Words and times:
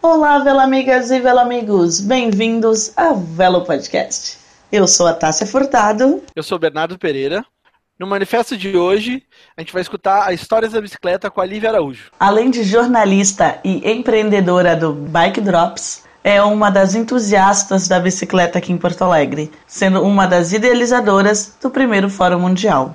Olá, 0.00 0.38
Vela 0.38 0.62
Amigas 0.62 1.10
e 1.10 1.18
Vela 1.18 1.42
Amigos, 1.42 2.00
bem-vindos 2.00 2.92
ao 2.96 3.16
Velo 3.16 3.64
Podcast. 3.64 4.38
Eu 4.70 4.86
sou 4.86 5.08
a 5.08 5.12
Tássia 5.12 5.44
Furtado. 5.44 6.22
Eu 6.36 6.42
sou 6.44 6.56
Bernardo 6.56 6.96
Pereira. 6.96 7.44
No 7.98 8.06
manifesto 8.06 8.56
de 8.56 8.76
hoje, 8.76 9.24
a 9.56 9.60
gente 9.60 9.72
vai 9.72 9.82
escutar 9.82 10.24
a 10.24 10.32
história 10.32 10.68
da 10.68 10.80
bicicleta 10.80 11.28
com 11.28 11.40
a 11.40 11.44
Lívia 11.44 11.70
Araújo. 11.70 12.12
Além 12.20 12.48
de 12.48 12.62
jornalista 12.62 13.58
e 13.64 13.90
empreendedora 13.90 14.76
do 14.76 14.92
Bike 14.92 15.40
Drops, 15.40 16.04
é 16.22 16.40
uma 16.40 16.70
das 16.70 16.94
entusiastas 16.94 17.88
da 17.88 17.98
bicicleta 17.98 18.58
aqui 18.58 18.72
em 18.72 18.78
Porto 18.78 19.02
Alegre, 19.02 19.50
sendo 19.66 20.00
uma 20.04 20.28
das 20.28 20.52
idealizadoras 20.52 21.56
do 21.60 21.70
primeiro 21.70 22.08
Fórum 22.08 22.38
Mundial. 22.38 22.94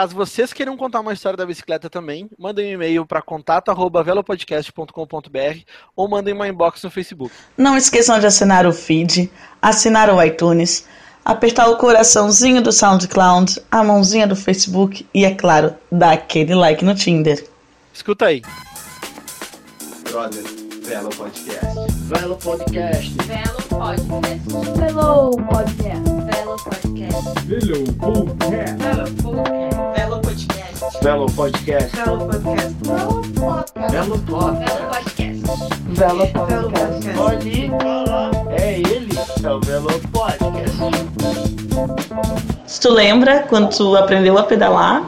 Caso 0.00 0.16
vocês 0.16 0.50
queiram 0.54 0.78
contar 0.78 1.00
uma 1.00 1.12
história 1.12 1.36
da 1.36 1.44
bicicleta 1.44 1.90
também, 1.90 2.30
mandem 2.38 2.70
um 2.70 2.72
e-mail 2.72 3.04
para 3.04 3.20
contato@velopodcast.com.br 3.20 5.58
ou 5.94 6.08
mandem 6.08 6.32
uma 6.32 6.48
inbox 6.48 6.82
no 6.82 6.90
Facebook. 6.90 7.30
Não 7.54 7.76
esqueçam 7.76 8.18
de 8.18 8.24
assinar 8.24 8.64
o 8.64 8.72
feed, 8.72 9.30
assinar 9.60 10.08
o 10.08 10.22
iTunes, 10.22 10.86
apertar 11.22 11.68
o 11.68 11.76
coraçãozinho 11.76 12.62
do 12.62 12.72
SoundCloud, 12.72 13.60
a 13.70 13.84
mãozinha 13.84 14.26
do 14.26 14.34
Facebook 14.34 15.06
e, 15.12 15.26
é 15.26 15.34
claro, 15.34 15.74
dar 15.92 16.12
aquele 16.12 16.54
like 16.54 16.82
no 16.82 16.94
Tinder. 16.94 17.46
Escuta 17.92 18.24
aí. 18.24 18.40
Brother, 20.10 20.44
Velo 20.82 21.10
Podcast. 21.10 21.76
Velo 22.06 22.38
Podcast. 22.38 23.14
Velo 23.18 23.62
Podcast. 23.68 24.70
Velo 24.78 24.78
Podcast. 24.78 24.78
Velo 24.78 25.36
Podcast. 25.36 26.08
Velo 26.24 26.56
Podcast. 26.56 26.79
Velo 27.00 27.82
Podcast. 27.94 28.76
Velo 29.94 30.20
Podcast. 30.20 30.96
Velo 31.02 31.26
Podcast. 31.32 31.96
Velo 31.96 32.26
Podcast. 32.26 32.60
Velo 33.90 34.16
Velo 34.18 34.18
Podcast. 34.18 35.40
Velo 35.88 36.26
Podcast. 36.26 37.18
Olhe, 37.18 37.70
é 38.50 38.80
ele, 38.80 39.18
é 39.42 39.50
o 39.50 39.60
Velo 39.60 39.88
Podcast. 40.12 40.76
Se 42.66 42.80
tu 42.82 42.92
lembra 42.92 43.44
quando 43.48 43.74
tu 43.74 43.96
aprendeu 43.96 44.36
a 44.36 44.42
pedalar 44.42 45.02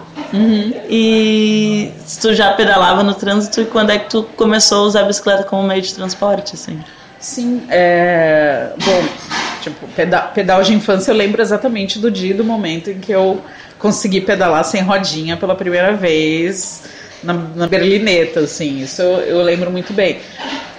e 0.89 1.93
se 2.07 2.21
tu 2.21 2.33
já 2.33 2.55
pedalava 2.55 3.03
no 3.03 3.13
trânsito 3.13 3.61
e 3.61 3.67
quando 3.67 3.91
é 3.91 3.99
que 3.99 4.09
tu 4.09 4.23
começou 4.39 4.85
a 4.85 4.87
usar 4.87 5.01
a 5.03 5.05
bicicleta 5.05 5.45
como 5.45 5.63
meio 5.63 5.83
de 5.83 5.93
transporte, 5.93 6.55
assim? 6.55 6.83
Sim, 7.21 7.67
é. 7.69 8.73
Bom, 8.83 9.42
tipo, 9.63 9.87
peda 9.89 10.21
pedal 10.23 10.63
de 10.63 10.75
infância 10.75 11.11
eu 11.11 11.17
lembro 11.17 11.41
exatamente 11.41 11.99
do 11.99 12.11
dia 12.11 12.33
e 12.33 12.35
do 12.35 12.45
momento 12.45 12.91
em 12.91 12.99
que 12.99 13.13
eu 13.13 13.41
consegui 13.79 14.21
pedalar 14.21 14.65
sem 14.65 14.83
rodinha 14.83 15.37
pela 15.37 15.55
primeira 15.55 15.93
vez 15.95 16.83
na, 17.23 17.33
na 17.33 17.67
berlineta, 17.67 18.41
assim, 18.41 18.83
isso 18.83 19.01
eu, 19.01 19.21
eu 19.21 19.43
lembro 19.43 19.71
muito 19.71 19.93
bem. 19.93 20.21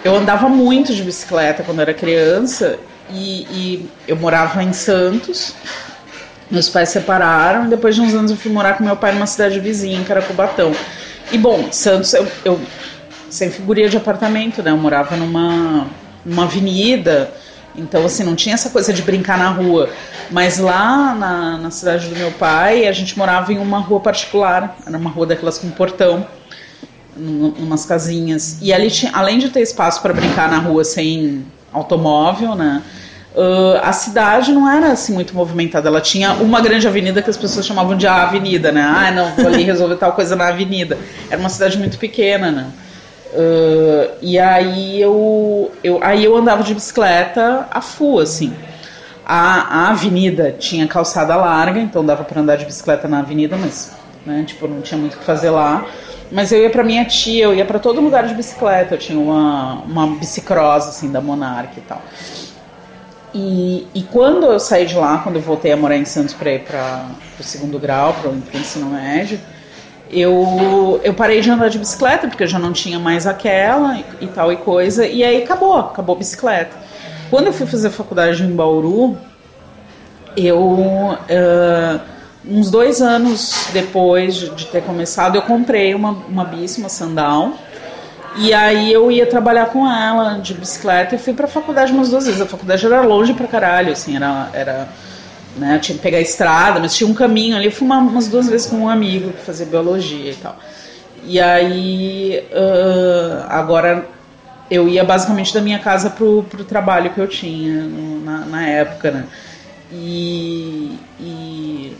Eu 0.03 0.15
andava 0.15 0.49
muito 0.49 0.93
de 0.93 1.01
bicicleta 1.01 1.63
quando 1.63 1.81
era 1.81 1.93
criança 1.93 2.77
e, 3.09 3.47
e 3.49 3.89
eu 4.07 4.15
morava 4.17 4.61
em 4.61 4.73
Santos. 4.73 5.53
Meus 6.51 6.69
pais 6.69 6.89
se 6.89 6.99
separaram 6.99 7.65
e 7.65 7.69
depois 7.69 7.95
de 7.95 8.01
uns 8.01 8.13
anos 8.13 8.31
eu 8.31 8.37
fui 8.37 8.51
morar 8.51 8.77
com 8.77 8.83
meu 8.83 8.97
pai 8.97 9.13
numa 9.13 9.25
cidade 9.25 9.59
vizinha, 9.59 9.97
em 9.97 10.03
Caracubatão. 10.03 10.73
E 11.31 11.37
bom, 11.37 11.71
Santos, 11.71 12.13
eu, 12.13 12.27
eu 12.43 12.59
sempre 13.29 13.55
figuria 13.55 13.87
de 13.87 13.97
apartamento, 13.97 14.61
né? 14.61 14.71
Eu 14.71 14.77
morava 14.77 15.15
numa, 15.15 15.87
numa 16.25 16.43
avenida, 16.43 17.31
então 17.75 18.05
assim, 18.05 18.23
não 18.23 18.35
tinha 18.35 18.55
essa 18.55 18.69
coisa 18.69 18.93
de 18.93 19.01
brincar 19.01 19.37
na 19.37 19.49
rua. 19.49 19.89
Mas 20.31 20.57
lá 20.57 21.13
na, 21.15 21.57
na 21.57 21.71
cidade 21.71 22.07
do 22.07 22.15
meu 22.15 22.31
pai, 22.31 22.87
a 22.87 22.91
gente 22.91 23.17
morava 23.17 23.51
em 23.51 23.57
uma 23.57 23.79
rua 23.79 23.99
particular, 23.99 24.77
era 24.85 24.97
uma 24.97 25.09
rua 25.09 25.25
daquelas 25.25 25.57
com 25.57 25.69
portão, 25.69 26.25
numas 27.15 27.85
casinhas. 27.85 28.57
E 28.61 28.73
ali 28.73 28.89
tinha, 28.89 29.11
além 29.13 29.37
de 29.37 29.49
ter 29.49 29.61
espaço 29.61 30.01
para 30.01 30.13
brincar 30.13 30.49
na 30.49 30.57
rua 30.57 30.83
sem 30.83 31.45
automóvel, 31.71 32.55
né? 32.55 32.81
Uh, 33.35 33.79
a 33.81 33.91
cidade 33.91 34.51
não 34.51 34.69
era 34.69 34.91
assim 34.91 35.13
muito 35.13 35.35
movimentada. 35.35 35.89
Ela 35.89 36.01
tinha 36.01 36.33
uma 36.33 36.61
grande 36.61 36.87
avenida 36.87 37.21
que 37.21 37.29
as 37.29 37.37
pessoas 37.37 37.65
chamavam 37.65 37.97
de 37.97 38.05
avenida, 38.05 38.71
né? 38.71 38.81
Ah, 38.81 39.11
não, 39.11 39.31
vou 39.35 39.47
ali 39.47 39.63
resolver 39.63 39.95
tal 39.95 40.13
coisa 40.13 40.35
na 40.35 40.49
avenida. 40.49 40.97
Era 41.31 41.39
uma 41.39 41.49
cidade 41.49 41.77
muito 41.79 41.97
pequena, 41.97 42.51
né? 42.51 42.67
Uh, 43.33 44.13
e 44.21 44.37
aí 44.37 45.01
eu, 45.01 45.71
eu, 45.83 45.99
aí 46.03 46.23
eu 46.23 46.35
andava 46.37 46.61
de 46.61 46.73
bicicleta 46.73 47.67
a 47.71 47.81
full, 47.81 48.19
assim. 48.19 48.53
A, 49.25 49.85
a 49.85 49.89
avenida 49.89 50.51
tinha 50.51 50.87
calçada 50.87 51.35
larga, 51.35 51.79
então 51.79 52.05
dava 52.05 52.23
para 52.23 52.39
andar 52.39 52.57
de 52.57 52.65
bicicleta 52.65 53.07
na 53.07 53.19
avenida, 53.19 53.57
mas 53.57 53.91
né, 54.25 54.43
tipo, 54.45 54.67
não 54.67 54.81
tinha 54.81 54.99
muito 54.99 55.15
o 55.15 55.17
que 55.17 55.25
fazer 55.25 55.49
lá. 55.49 55.85
Mas 56.31 56.51
eu 56.51 56.59
ia 56.61 56.69
para 56.69 56.83
minha 56.83 57.05
tia, 57.05 57.45
eu 57.45 57.53
ia 57.53 57.65
para 57.65 57.79
todo 57.79 58.01
lugar 58.01 58.27
de 58.27 58.33
bicicleta. 58.33 58.95
Eu 58.95 58.99
tinha 58.99 59.19
uma, 59.19 59.81
uma 59.81 60.07
bicicross, 60.15 60.87
assim, 60.87 61.11
da 61.11 61.21
Monarch 61.21 61.77
e 61.77 61.81
tal. 61.81 62.01
E, 63.33 63.87
e 63.95 64.03
quando 64.03 64.45
eu 64.45 64.59
saí 64.59 64.85
de 64.85 64.95
lá, 64.95 65.19
quando 65.19 65.37
eu 65.37 65.41
voltei 65.41 65.71
a 65.71 65.77
morar 65.77 65.97
em 65.97 66.05
Santos 66.05 66.33
para 66.33 66.51
ir 66.51 66.59
para 66.59 67.07
o 67.39 67.43
segundo 67.43 67.79
grau, 67.79 68.13
para 68.13 68.29
o 68.29 68.41
ensino 68.53 68.87
médio, 68.87 69.39
eu, 70.13 71.01
eu 71.03 71.13
parei 71.13 71.41
de 71.41 71.49
andar 71.49 71.69
de 71.69 71.79
bicicleta, 71.79 72.27
porque 72.27 72.43
eu 72.43 72.47
já 72.47 72.59
não 72.59 72.71
tinha 72.71 72.99
mais 72.99 73.25
aquela 73.25 73.97
e, 73.97 74.05
e 74.21 74.27
tal 74.27 74.51
e 74.51 74.57
coisa, 74.57 75.05
e 75.05 75.23
aí 75.23 75.43
acabou, 75.43 75.77
acabou 75.77 76.15
a 76.15 76.19
bicicleta. 76.19 76.75
Quando 77.29 77.47
eu 77.47 77.53
fui 77.53 77.65
fazer 77.65 77.89
faculdade 77.89 78.43
em 78.43 78.55
Bauru, 78.55 79.17
eu, 80.37 81.17
eh, 81.27 81.99
uns 82.47 82.69
dois 82.69 83.01
anos 83.01 83.67
depois 83.73 84.35
de, 84.35 84.49
de 84.51 84.65
ter 84.65 84.83
começado, 84.83 85.35
eu 85.35 85.41
comprei 85.41 85.95
uma, 85.95 86.11
uma 86.11 86.45
bici, 86.45 86.79
uma 86.79 86.89
sandal, 86.89 87.53
e 88.35 88.53
aí 88.53 88.91
eu 88.91 89.11
ia 89.11 89.25
trabalhar 89.25 89.67
com 89.67 89.87
ela 89.87 90.39
de 90.39 90.53
bicicleta 90.53 91.15
e 91.15 91.17
fui 91.19 91.33
pra 91.33 91.47
faculdade 91.47 91.91
umas 91.91 92.09
duas 92.09 92.25
vezes. 92.25 92.41
A 92.41 92.45
faculdade 92.45 92.85
era 92.85 93.01
longe 93.01 93.33
pra 93.33 93.47
caralho, 93.47 93.91
assim, 93.91 94.15
era. 94.15 94.49
era 94.53 94.87
né, 95.57 95.75
eu 95.75 95.81
tinha 95.81 95.95
que 95.97 96.01
pegar 96.03 96.17
a 96.17 96.21
estrada, 96.21 96.79
mas 96.79 96.95
tinha 96.95 97.09
um 97.09 97.13
caminho 97.13 97.55
ali. 97.55 97.65
Eu 97.65 97.71
fui 97.71 97.85
uma, 97.85 97.97
umas 97.99 98.27
duas 98.27 98.47
vezes 98.47 98.67
com 98.67 98.77
um 98.77 98.89
amigo 98.89 99.31
que 99.31 99.41
fazia 99.43 99.65
biologia 99.65 100.31
e 100.31 100.35
tal. 100.35 100.57
E 101.25 101.39
aí, 101.39 102.43
ah, 102.53 103.47
agora 103.49 104.05
eu 104.69 104.87
ia 104.87 105.03
basicamente 105.03 105.53
da 105.53 105.61
minha 105.61 105.79
casa 105.79 106.09
pro, 106.09 106.43
pro 106.49 106.63
trabalho 106.63 107.11
que 107.11 107.19
eu 107.19 107.27
tinha 107.27 107.83
no- 107.83 108.21
na, 108.23 108.39
na 108.45 108.67
época, 108.67 109.11
né? 109.11 109.25
E, 109.91 110.97
e, 111.19 111.97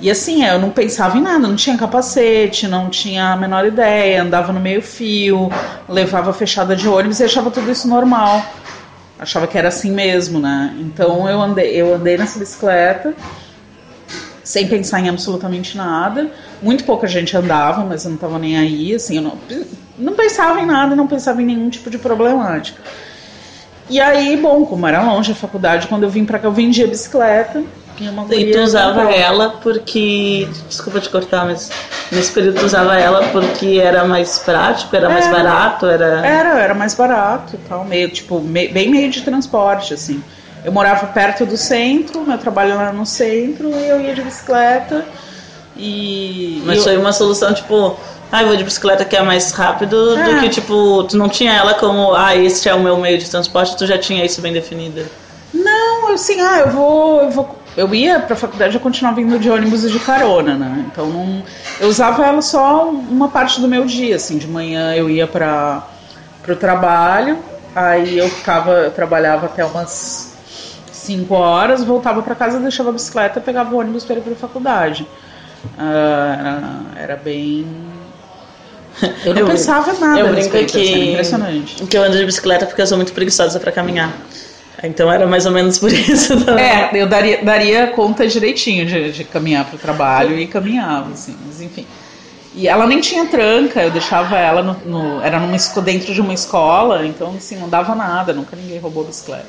e 0.00 0.10
assim, 0.10 0.44
eu 0.44 0.58
não 0.58 0.70
pensava 0.70 1.16
em 1.16 1.22
nada, 1.22 1.38
não 1.38 1.56
tinha 1.56 1.76
capacete, 1.78 2.68
não 2.68 2.90
tinha 2.90 3.32
a 3.32 3.36
menor 3.36 3.64
ideia, 3.66 4.22
andava 4.22 4.52
no 4.52 4.60
meio 4.60 4.82
fio, 4.82 5.50
levava 5.88 6.32
fechada 6.32 6.76
de 6.76 6.86
ônibus 6.88 7.20
e 7.20 7.24
achava 7.24 7.50
tudo 7.50 7.70
isso 7.70 7.88
normal. 7.88 8.44
Achava 9.18 9.46
que 9.46 9.56
era 9.56 9.68
assim 9.68 9.92
mesmo, 9.92 10.38
né? 10.38 10.76
Então 10.80 11.28
eu 11.28 11.40
andei, 11.40 11.70
eu 11.70 11.94
andei 11.94 12.16
nessa 12.18 12.38
bicicleta 12.38 13.14
sem 14.42 14.68
pensar 14.68 15.00
em 15.00 15.08
absolutamente 15.08 15.76
nada. 15.76 16.30
Muito 16.62 16.84
pouca 16.84 17.06
gente 17.06 17.36
andava, 17.36 17.84
mas 17.84 18.04
eu 18.04 18.10
não 18.10 18.16
estava 18.16 18.38
nem 18.38 18.58
aí, 18.58 18.94
assim, 18.94 19.16
eu 19.16 19.22
não, 19.22 19.38
não 19.98 20.12
pensava 20.14 20.60
em 20.60 20.66
nada, 20.66 20.94
não 20.94 21.06
pensava 21.06 21.40
em 21.40 21.46
nenhum 21.46 21.70
tipo 21.70 21.88
de 21.88 21.96
problemática. 21.96 22.82
E 23.88 24.00
aí, 24.00 24.36
bom, 24.36 24.64
como 24.64 24.86
era 24.86 25.02
longe 25.02 25.32
a 25.32 25.34
faculdade, 25.34 25.86
quando 25.88 26.04
eu 26.04 26.10
vim 26.10 26.24
pra 26.24 26.38
cá, 26.38 26.48
eu 26.48 26.52
vendia 26.52 26.86
bicicleta. 26.86 27.62
E, 28.00 28.34
E 28.36 28.50
tu 28.52 28.58
usava 28.60 29.02
ela 29.12 29.50
porque. 29.62 30.48
Desculpa 30.68 31.00
te 31.00 31.08
cortar, 31.08 31.44
mas 31.46 31.70
nesse 32.10 32.32
período 32.32 32.58
tu 32.60 32.66
usava 32.66 32.98
ela 32.98 33.28
porque 33.28 33.80
era 33.82 34.04
mais 34.04 34.38
prático, 34.40 34.94
era 34.96 35.08
mais 35.08 35.26
Era. 35.26 35.36
barato, 35.36 35.86
era. 35.86 36.26
Era, 36.26 36.58
era 36.60 36.74
mais 36.74 36.94
barato 36.94 37.54
e 37.54 37.58
tal, 37.68 37.84
meio, 37.84 38.10
tipo, 38.10 38.40
me- 38.40 38.68
bem 38.68 38.90
meio 38.90 39.08
de 39.10 39.20
transporte, 39.22 39.94
assim. 39.94 40.22
Eu 40.64 40.72
morava 40.72 41.06
perto 41.08 41.44
do 41.46 41.56
centro, 41.56 42.22
meu 42.26 42.38
trabalho 42.38 42.72
era 42.72 42.92
no 42.92 43.04
centro, 43.06 43.68
e 43.70 43.88
eu 43.88 44.00
ia 44.00 44.14
de 44.14 44.22
bicicleta. 44.22 45.04
E. 45.76 46.62
Mas 46.66 46.78
eu- 46.78 46.82
foi 46.84 46.96
uma 46.96 47.12
solução 47.12 47.52
tipo, 47.54 47.96
ah, 48.32 48.42
eu 48.42 48.48
vou 48.48 48.56
de 48.56 48.64
bicicleta 48.64 49.04
que 49.04 49.14
é 49.16 49.22
mais 49.22 49.52
rápido, 49.52 50.18
É. 50.18 50.24
do 50.34 50.40
que 50.40 50.48
tipo, 50.48 51.04
tu 51.04 51.16
não 51.16 51.28
tinha 51.28 51.52
ela 51.52 51.74
como, 51.74 52.14
ah, 52.14 52.34
este 52.34 52.68
é 52.68 52.74
o 52.74 52.80
meu 52.80 52.96
meio 52.96 53.18
de 53.18 53.28
transporte, 53.30 53.76
tu 53.76 53.86
já 53.86 53.98
tinha 53.98 54.24
isso 54.24 54.40
bem 54.40 54.52
definido. 54.52 55.04
Não, 55.52 56.12
assim, 56.12 56.40
ah, 56.40 56.60
eu 56.60 56.70
vou. 56.70 57.20
Eu, 57.22 57.30
vou, 57.30 57.63
eu 57.76 57.92
ia 57.94 58.20
pra 58.20 58.36
faculdade, 58.36 58.74
eu 58.74 58.80
continuava 58.80 59.20
indo 59.20 59.38
de 59.38 59.50
ônibus 59.50 59.84
e 59.84 59.90
de 59.90 59.98
carona, 59.98 60.54
né? 60.54 60.84
Então 60.90 61.06
não. 61.08 61.42
Eu 61.80 61.88
usava 61.88 62.24
ela 62.24 62.40
só 62.42 62.88
uma 62.90 63.28
parte 63.28 63.60
do 63.60 63.68
meu 63.68 63.84
dia, 63.84 64.16
assim, 64.16 64.38
de 64.38 64.46
manhã 64.46 64.94
eu 64.94 65.10
ia 65.10 65.26
para 65.26 65.82
pro 66.42 66.54
trabalho, 66.56 67.38
aí 67.74 68.18
eu 68.18 68.28
ficava, 68.28 68.70
eu 68.72 68.90
trabalhava 68.90 69.46
até 69.46 69.64
umas 69.64 70.34
5 70.92 71.34
horas, 71.34 71.82
voltava 71.82 72.22
para 72.22 72.34
casa, 72.34 72.60
deixava 72.60 72.90
a 72.90 72.92
bicicleta, 72.92 73.40
pegava 73.40 73.74
o 73.74 73.78
ônibus 73.78 74.04
para 74.04 74.16
ir 74.16 74.20
pra 74.22 74.34
faculdade. 74.34 75.06
Ah, 75.78 76.36
era, 76.96 77.02
era 77.04 77.16
bem. 77.16 77.66
Eu 79.24 79.34
não 79.34 79.40
Eu 79.42 79.46
pensava 79.46 79.92
nada. 79.94 80.20
eu 80.20 80.26
a 80.26 80.30
brinco 80.30 80.56
respeito, 80.56 80.76
assim, 80.78 80.86
era 80.92 80.98
que- 81.00 81.10
impressionante. 81.10 81.84
Que 81.86 81.96
eu 81.98 82.02
ando 82.04 82.16
de 82.16 82.24
bicicleta 82.26 82.66
porque 82.66 82.80
eu 82.82 82.86
sou 82.86 82.96
muito 82.96 83.12
preguiçosa 83.12 83.58
pra 83.58 83.72
caminhar. 83.72 84.12
Então 84.82 85.10
era 85.10 85.26
mais 85.26 85.46
ou 85.46 85.52
menos 85.52 85.78
por 85.78 85.90
isso 85.92 86.44
também. 86.44 86.64
É, 86.64 86.90
eu 86.94 87.06
daria, 87.08 87.42
daria 87.42 87.86
conta 87.88 88.26
direitinho 88.26 88.84
de, 88.86 89.12
de 89.12 89.24
caminhar 89.24 89.64
para 89.64 89.76
o 89.76 89.78
trabalho 89.78 90.38
e 90.38 90.46
caminhava, 90.46 91.12
assim, 91.12 91.36
mas 91.46 91.60
enfim. 91.60 91.86
E 92.54 92.68
ela 92.68 92.86
nem 92.86 93.00
tinha 93.00 93.26
tranca, 93.26 93.82
eu 93.82 93.90
deixava 93.90 94.38
ela 94.38 94.62
no, 94.62 94.74
no- 94.84 95.20
era 95.22 95.40
numa, 95.40 95.56
dentro 95.82 96.14
de 96.14 96.20
uma 96.20 96.32
escola, 96.34 97.04
então 97.06 97.34
assim, 97.36 97.56
não 97.56 97.68
dava 97.68 97.94
nada, 97.94 98.32
nunca 98.32 98.56
ninguém 98.56 98.78
roubou 98.78 99.04
bicicleta. 99.04 99.46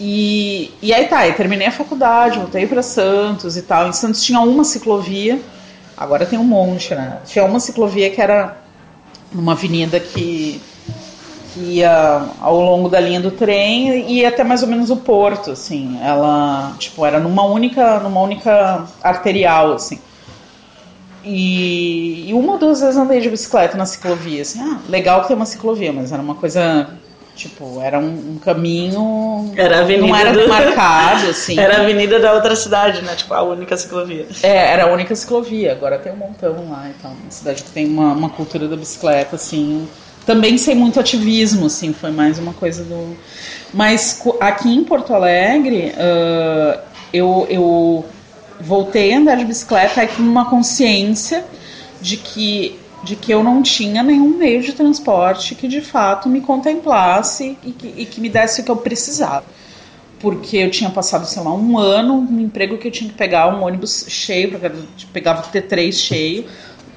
E, 0.00 0.72
e 0.82 0.92
aí 0.92 1.06
tá, 1.06 1.26
eu 1.26 1.34
terminei 1.34 1.68
a 1.68 1.72
faculdade, 1.72 2.38
voltei 2.38 2.66
para 2.66 2.82
Santos 2.82 3.56
e 3.56 3.62
tal. 3.62 3.88
Em 3.88 3.92
Santos 3.92 4.22
tinha 4.24 4.40
uma 4.40 4.64
ciclovia, 4.64 5.40
agora 5.96 6.26
tem 6.26 6.38
um 6.38 6.44
monte, 6.44 6.94
né? 6.94 7.18
Tinha 7.26 7.44
uma 7.44 7.60
ciclovia 7.60 8.10
que 8.10 8.20
era 8.20 8.56
numa 9.32 9.52
avenida 9.52 10.00
que, 10.00 10.60
que 11.54 11.76
ia 11.78 12.34
ao 12.40 12.60
longo 12.60 12.88
da 12.88 13.00
linha 13.00 13.20
do 13.20 13.30
trem 13.32 13.88
e 14.10 14.20
ia 14.20 14.28
até 14.28 14.44
mais 14.44 14.62
ou 14.62 14.68
menos 14.68 14.90
o 14.90 14.98
porto, 15.04 15.50
assim. 15.52 15.98
Ela, 16.02 16.76
tipo, 16.78 17.04
era 17.06 17.20
numa 17.20 17.44
única, 17.44 18.00
numa 18.00 18.20
única 18.20 18.92
arterial, 19.02 19.74
assim. 19.74 20.04
E, 21.22 22.28
e 22.28 22.34
uma 22.34 22.52
ou 22.52 22.58
duas 22.58 22.80
vezes 22.80 22.96
andei 22.96 23.20
de 23.20 23.30
bicicleta 23.30 23.76
na 23.78 23.86
ciclovia, 23.86 24.42
assim, 24.42 24.60
ah, 24.60 24.82
legal 24.86 25.22
que 25.22 25.28
tem 25.28 25.36
uma 25.36 25.46
ciclovia, 25.46 25.90
mas 25.90 26.12
era 26.12 26.20
uma 26.20 26.34
coisa, 26.34 27.00
tipo, 27.34 27.80
era 27.80 27.98
um, 27.98 28.32
um 28.32 28.38
caminho, 28.38 29.50
Era 29.56 29.78
a 29.78 29.80
avenida 29.80 30.06
não 30.06 30.14
era 30.14 30.32
do- 30.32 30.40
demarcado, 30.44 31.28
assim. 31.28 31.58
Era 31.58 31.78
a 31.78 31.80
avenida 31.80 32.20
da 32.20 32.34
outra 32.34 32.54
cidade, 32.54 33.00
né? 33.02 33.16
Tipo, 33.16 33.32
a 33.32 33.42
única 33.42 33.74
ciclovia. 33.74 34.28
É, 34.42 34.72
era 34.72 34.84
a 34.84 34.92
única 34.92 35.16
ciclovia, 35.16 35.72
agora 35.72 35.98
tem 35.98 36.12
um 36.12 36.16
montão 36.16 36.68
lá 36.68 36.90
e 36.90 36.94
tal. 36.94 37.12
Uma 37.12 37.30
cidade 37.30 37.62
que 37.64 37.70
tem 37.70 37.86
uma, 37.86 38.12
uma 38.12 38.28
cultura 38.28 38.68
da 38.68 38.76
bicicleta, 38.76 39.36
assim. 39.36 39.88
Também 40.26 40.56
sem 40.56 40.74
muito 40.74 40.98
ativismo, 40.98 41.66
assim, 41.66 41.92
foi 41.92 42.10
mais 42.10 42.38
uma 42.38 42.54
coisa 42.54 42.82
do. 42.84 43.16
Mas 43.72 44.22
aqui 44.40 44.68
em 44.72 44.84
Porto 44.84 45.12
Alegre, 45.12 45.92
ah, 45.96 46.80
eu, 47.12 47.46
eu 47.48 48.04
voltei 48.60 49.12
a 49.12 49.18
andar 49.18 49.36
de 49.36 49.44
bicicleta 49.44 50.00
aí 50.00 50.08
com 50.08 50.22
uma 50.22 50.48
consciência 50.48 51.44
de 52.00 52.16
que, 52.16 52.78
de 53.02 53.16
que 53.16 53.32
eu 53.32 53.42
não 53.42 53.62
tinha 53.62 54.02
nenhum 54.02 54.36
meio 54.36 54.62
de 54.62 54.72
transporte 54.72 55.54
que 55.54 55.68
de 55.68 55.80
fato 55.80 56.28
me 56.28 56.40
contemplasse 56.40 57.56
e 57.62 57.72
que, 57.72 57.94
e 57.96 58.06
que 58.06 58.20
me 58.20 58.28
desse 58.28 58.60
o 58.60 58.64
que 58.64 58.70
eu 58.70 58.76
precisava 58.76 59.44
porque 60.24 60.56
eu 60.56 60.70
tinha 60.70 60.88
passado, 60.88 61.26
sei 61.26 61.42
lá, 61.42 61.52
um 61.52 61.76
ano 61.76 62.22
no 62.22 62.40
emprego 62.40 62.78
que 62.78 62.88
eu 62.88 62.90
tinha 62.90 63.10
que 63.10 63.14
pegar 63.14 63.54
um 63.54 63.62
ônibus 63.62 64.06
cheio, 64.08 64.58
pegava 65.12 65.42
o 65.42 65.52
T3 65.52 65.92
cheio, 65.92 66.46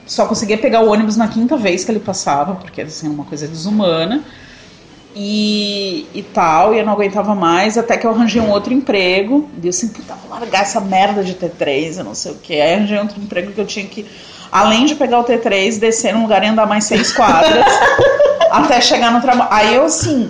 só 0.08 0.26
conseguia 0.26 0.58
pegar 0.58 0.82
o 0.82 0.90
ônibus 0.90 1.18
na 1.18 1.28
quinta 1.28 1.58
vez 1.58 1.84
que 1.84 1.92
ele 1.92 2.00
passava, 2.00 2.56
porque 2.56 2.82
assim, 2.82 3.08
era 3.08 3.14
uma 3.14 3.26
coisa 3.26 3.48
desumana. 3.48 4.24
E, 5.20 6.06
e 6.14 6.22
tal, 6.22 6.76
e 6.76 6.80
eu 6.80 6.86
não 6.86 6.94
aguentava 6.94 7.34
mais, 7.34 7.76
até 7.76 7.98
que 7.98 8.06
eu 8.06 8.12
arranjei 8.12 8.40
um 8.40 8.52
outro 8.52 8.72
emprego. 8.72 9.50
E 9.62 9.66
eu 9.66 9.70
assim, 9.70 9.88
puta, 9.88 10.14
vou 10.16 10.30
largar 10.40 10.62
essa 10.62 10.80
merda 10.80 11.24
de 11.24 11.34
T3, 11.34 11.98
eu 11.98 12.04
não 12.04 12.14
sei 12.14 12.32
o 12.32 12.36
que. 12.36 12.54
Aí 12.54 12.76
arranjei 12.76 13.00
outro 13.00 13.20
emprego 13.20 13.52
que 13.52 13.60
eu 13.60 13.66
tinha 13.66 13.86
que, 13.86 14.06
além 14.52 14.86
de 14.86 14.96
pegar 14.96 15.20
o 15.20 15.24
T3, 15.24 15.80
descer 15.80 16.14
num 16.14 16.22
lugar 16.22 16.44
e 16.44 16.48
andar 16.48 16.68
mais 16.68 16.84
seis 16.84 17.12
quadras 17.12 17.66
até 18.52 18.80
chegar 18.80 19.12
no 19.12 19.20
trabalho. 19.20 19.50
Aí 19.52 19.74
eu 19.74 19.86
assim, 19.86 20.30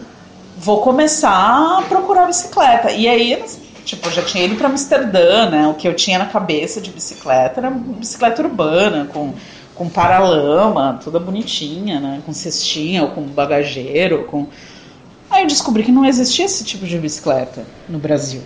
vou 0.58 0.82
começar 0.82 1.80
a 1.80 1.82
procurar 1.84 2.26
bicicleta. 2.26 2.90
E 2.92 3.08
aí, 3.08 3.44
tipo, 3.88 4.12
já 4.12 4.22
tinha 4.22 4.44
ido 4.44 4.56
para 4.56 4.68
Amsterdã, 4.68 5.50
né? 5.50 5.68
O 5.68 5.74
que 5.74 5.88
eu 5.88 5.96
tinha 5.96 6.20
na 6.20 6.26
cabeça 6.26 6.82
de 6.82 6.92
bicicleta 6.92 7.62
era 7.62 7.72
bicicleta 7.72 8.44
urbana, 8.44 9.08
com, 9.12 9.34
com 9.74 9.90
paralama, 9.90 11.00
toda 11.04 11.20
bonitinha, 11.20 12.00
né? 12.00 12.22
Com 12.26 12.34
cestinha, 12.34 13.04
ou 13.04 13.10
com 13.12 13.22
bagageiro, 13.24 14.26
com. 14.26 14.48
Aí 15.30 15.44
eu 15.44 15.48
descobri 15.48 15.84
que 15.84 15.92
não 15.92 16.06
existia 16.06 16.46
esse 16.46 16.64
tipo 16.64 16.86
de 16.86 16.98
bicicleta 17.00 17.66
no 17.88 17.98
Brasil. 17.98 18.42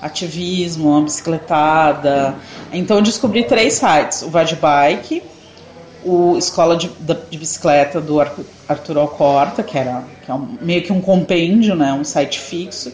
ativismo, 0.01 0.91
uma 0.91 1.03
bicicletada. 1.03 2.35
Então 2.73 2.97
eu 2.99 3.03
descobri 3.03 3.45
três 3.45 3.75
sites: 3.75 4.23
o 4.23 4.29
Vadbike, 4.31 5.23
o 6.05 6.37
Escola 6.37 6.77
de, 6.77 6.91
de 7.31 7.39
Bicicleta 7.39 8.01
do 8.01 8.21
Ar- 8.21 8.35
Arthur 8.69 8.99
Alcorta, 8.99 9.63
que 9.63 9.79
era 9.79 10.03
que 10.25 10.31
é 10.31 10.35
um- 10.35 10.57
meio 10.61 10.83
que 10.83 10.93
um 10.93 11.01
compêndio, 11.01 11.75
né, 11.77 11.93
um 11.93 12.05
site 12.05 12.41
fixo, 12.41 12.93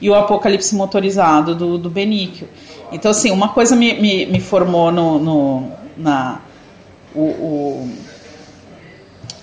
e 0.00 0.10
o 0.10 0.14
Apocalipse 0.14 0.74
Motorizado 0.74 1.54
do, 1.54 1.78
do 1.78 1.90
Benício. 1.90 2.48
Então, 2.92 3.10
assim, 3.10 3.30
uma 3.30 3.48
coisa 3.48 3.74
me, 3.74 3.94
me, 4.00 4.26
me 4.26 4.40
formou 4.40 4.92
no, 4.92 5.18
no- 5.18 5.72
na. 5.96 6.40
O, 7.14 7.20
o, 7.20 7.90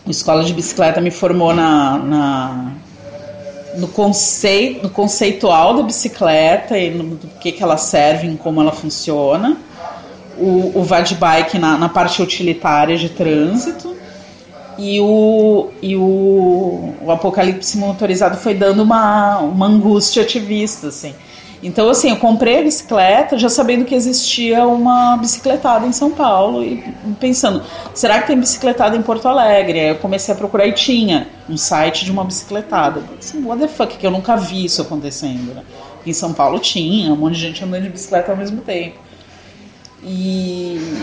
o 0.05 0.11
Escola 0.11 0.43
de 0.43 0.53
Bicicleta 0.53 1.01
me 1.01 1.09
formou 1.11 1.53
na, 1.53 1.97
na 1.97 2.71
no 3.77 3.87
conceito, 3.87 4.83
no 4.83 4.89
conceitual 4.89 5.75
da 5.75 5.83
bicicleta 5.83 6.77
e 6.77 6.91
no 6.91 7.15
do 7.15 7.27
que, 7.39 7.51
que 7.51 7.63
ela 7.63 7.77
serve, 7.77 8.27
em 8.27 8.35
como 8.37 8.61
ela 8.61 8.71
funciona. 8.71 9.57
O, 10.37 10.71
o 10.79 10.83
Vadbike 10.83 11.57
na, 11.59 11.77
na 11.77 11.89
parte 11.89 12.21
utilitária 12.21 12.97
de 12.97 13.09
trânsito. 13.09 13.92
E 14.77 14.99
o, 14.99 15.69
e 15.81 15.95
o, 15.95 16.95
o 17.01 17.11
Apocalipse 17.11 17.77
Motorizado 17.77 18.37
foi 18.37 18.53
dando 18.53 18.81
uma, 18.83 19.39
uma 19.39 19.67
angústia 19.67 20.23
ativista, 20.23 20.87
assim. 20.87 21.13
Então, 21.63 21.89
assim, 21.89 22.09
eu 22.09 22.17
comprei 22.17 22.59
a 22.59 22.63
bicicleta 22.63 23.37
já 23.37 23.47
sabendo 23.47 23.85
que 23.85 23.95
existia 23.95 24.67
uma 24.67 25.15
bicicletada 25.15 25.87
em 25.87 25.93
São 25.93 26.11
Paulo 26.11 26.61
e 26.61 26.83
pensando, 27.21 27.63
será 27.93 28.19
que 28.19 28.27
tem 28.27 28.37
bicicletada 28.37 28.97
em 28.97 29.01
Porto 29.01 29.29
Alegre? 29.29 29.79
Aí 29.79 29.87
eu 29.87 29.95
comecei 29.95 30.33
a 30.33 30.37
procurar 30.37 30.67
e 30.67 30.73
tinha 30.73 31.25
um 31.49 31.55
site 31.55 32.03
de 32.03 32.11
uma 32.11 32.25
bicicletada. 32.25 33.01
Assim, 33.17 33.41
what 33.45 33.61
the 33.61 33.69
fuck, 33.69 33.97
que 33.97 34.05
eu 34.05 34.11
nunca 34.11 34.35
vi 34.35 34.65
isso 34.65 34.81
acontecendo, 34.81 35.53
né? 35.53 35.63
Em 36.05 36.11
São 36.11 36.33
Paulo 36.33 36.59
tinha, 36.59 37.13
um 37.13 37.15
monte 37.15 37.35
de 37.35 37.39
gente 37.39 37.63
andando 37.63 37.83
de 37.83 37.89
bicicleta 37.89 38.31
ao 38.31 38.37
mesmo 38.37 38.59
tempo. 38.61 38.97
E 40.03 40.97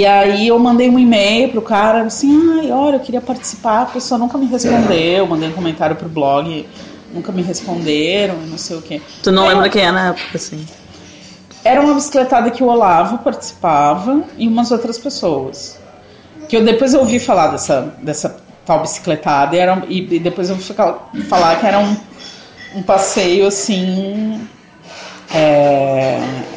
e 0.00 0.06
aí 0.06 0.48
eu 0.48 0.58
mandei 0.58 0.88
um 0.90 0.98
e-mail 0.98 1.50
pro 1.50 1.62
cara, 1.62 2.02
assim, 2.02 2.58
ai, 2.58 2.70
olha, 2.72 2.96
eu 2.96 3.00
queria 3.00 3.20
participar, 3.20 3.82
a 3.82 3.86
pessoa 3.86 4.18
nunca 4.18 4.36
me 4.36 4.46
respondeu, 4.46 5.26
mandei 5.26 5.48
um 5.48 5.52
comentário 5.52 5.94
pro 5.94 6.08
blog, 6.08 6.66
nunca 7.12 7.30
me 7.30 7.42
responderam, 7.42 8.36
não 8.48 8.58
sei 8.58 8.76
o 8.76 8.82
quê. 8.82 9.00
Tu 9.22 9.30
não 9.30 9.44
Aí 9.44 9.50
eu- 9.50 9.54
lembra 9.54 9.70
quem 9.70 9.82
é 9.82 9.92
na 9.92 10.08
época, 10.08 10.36
assim? 10.36 10.64
Era 11.64 11.80
uma 11.80 11.94
bicicletada 11.94 12.50
que 12.50 12.62
o 12.62 12.66
Olavo 12.66 13.18
participava 13.18 14.22
e 14.36 14.48
umas 14.48 14.70
outras 14.70 14.98
pessoas. 14.98 15.78
Que 16.48 16.56
eu 16.56 16.64
depois 16.64 16.92
eu 16.92 17.00
ouvi 17.00 17.18
falar 17.18 17.48
dessa, 17.48 17.94
dessa 18.02 18.36
tal 18.66 18.80
bicicletada 18.80 19.56
e, 19.56 19.58
era, 19.58 19.82
e, 19.88 20.16
e 20.16 20.18
depois 20.18 20.50
eu 20.50 20.56
ouvi 20.56 21.22
falar 21.22 21.60
que 21.60 21.66
era 21.66 21.78
um, 21.78 21.96
um 22.76 22.82
passeio 22.82 23.46
assim. 23.46 24.40
é, 25.32 26.18
é, 26.18 26.53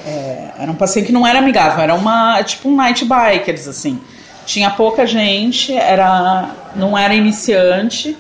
era 0.58 0.72
um 0.72 0.76
passeio 0.76 1.06
que 1.06 1.12
não 1.12 1.26
era 1.26 1.40
amigável, 1.40 1.82
era 1.82 1.94
uma 1.94 2.42
tipo 2.44 2.70
um 2.70 2.76
night 2.76 3.06
bikers 3.06 3.68
assim. 3.68 4.00
Tinha 4.46 4.70
pouca 4.70 5.06
gente, 5.06 5.74
era 5.74 6.50
não 6.76 6.98
era 6.98 7.14
iniciante 7.14 8.18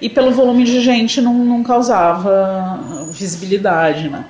e 0.00 0.08
pelo 0.08 0.30
volume 0.30 0.64
de 0.64 0.80
gente 0.80 1.20
não, 1.20 1.34
não 1.34 1.62
causava 1.62 2.78
visibilidade, 3.10 4.08
né? 4.08 4.24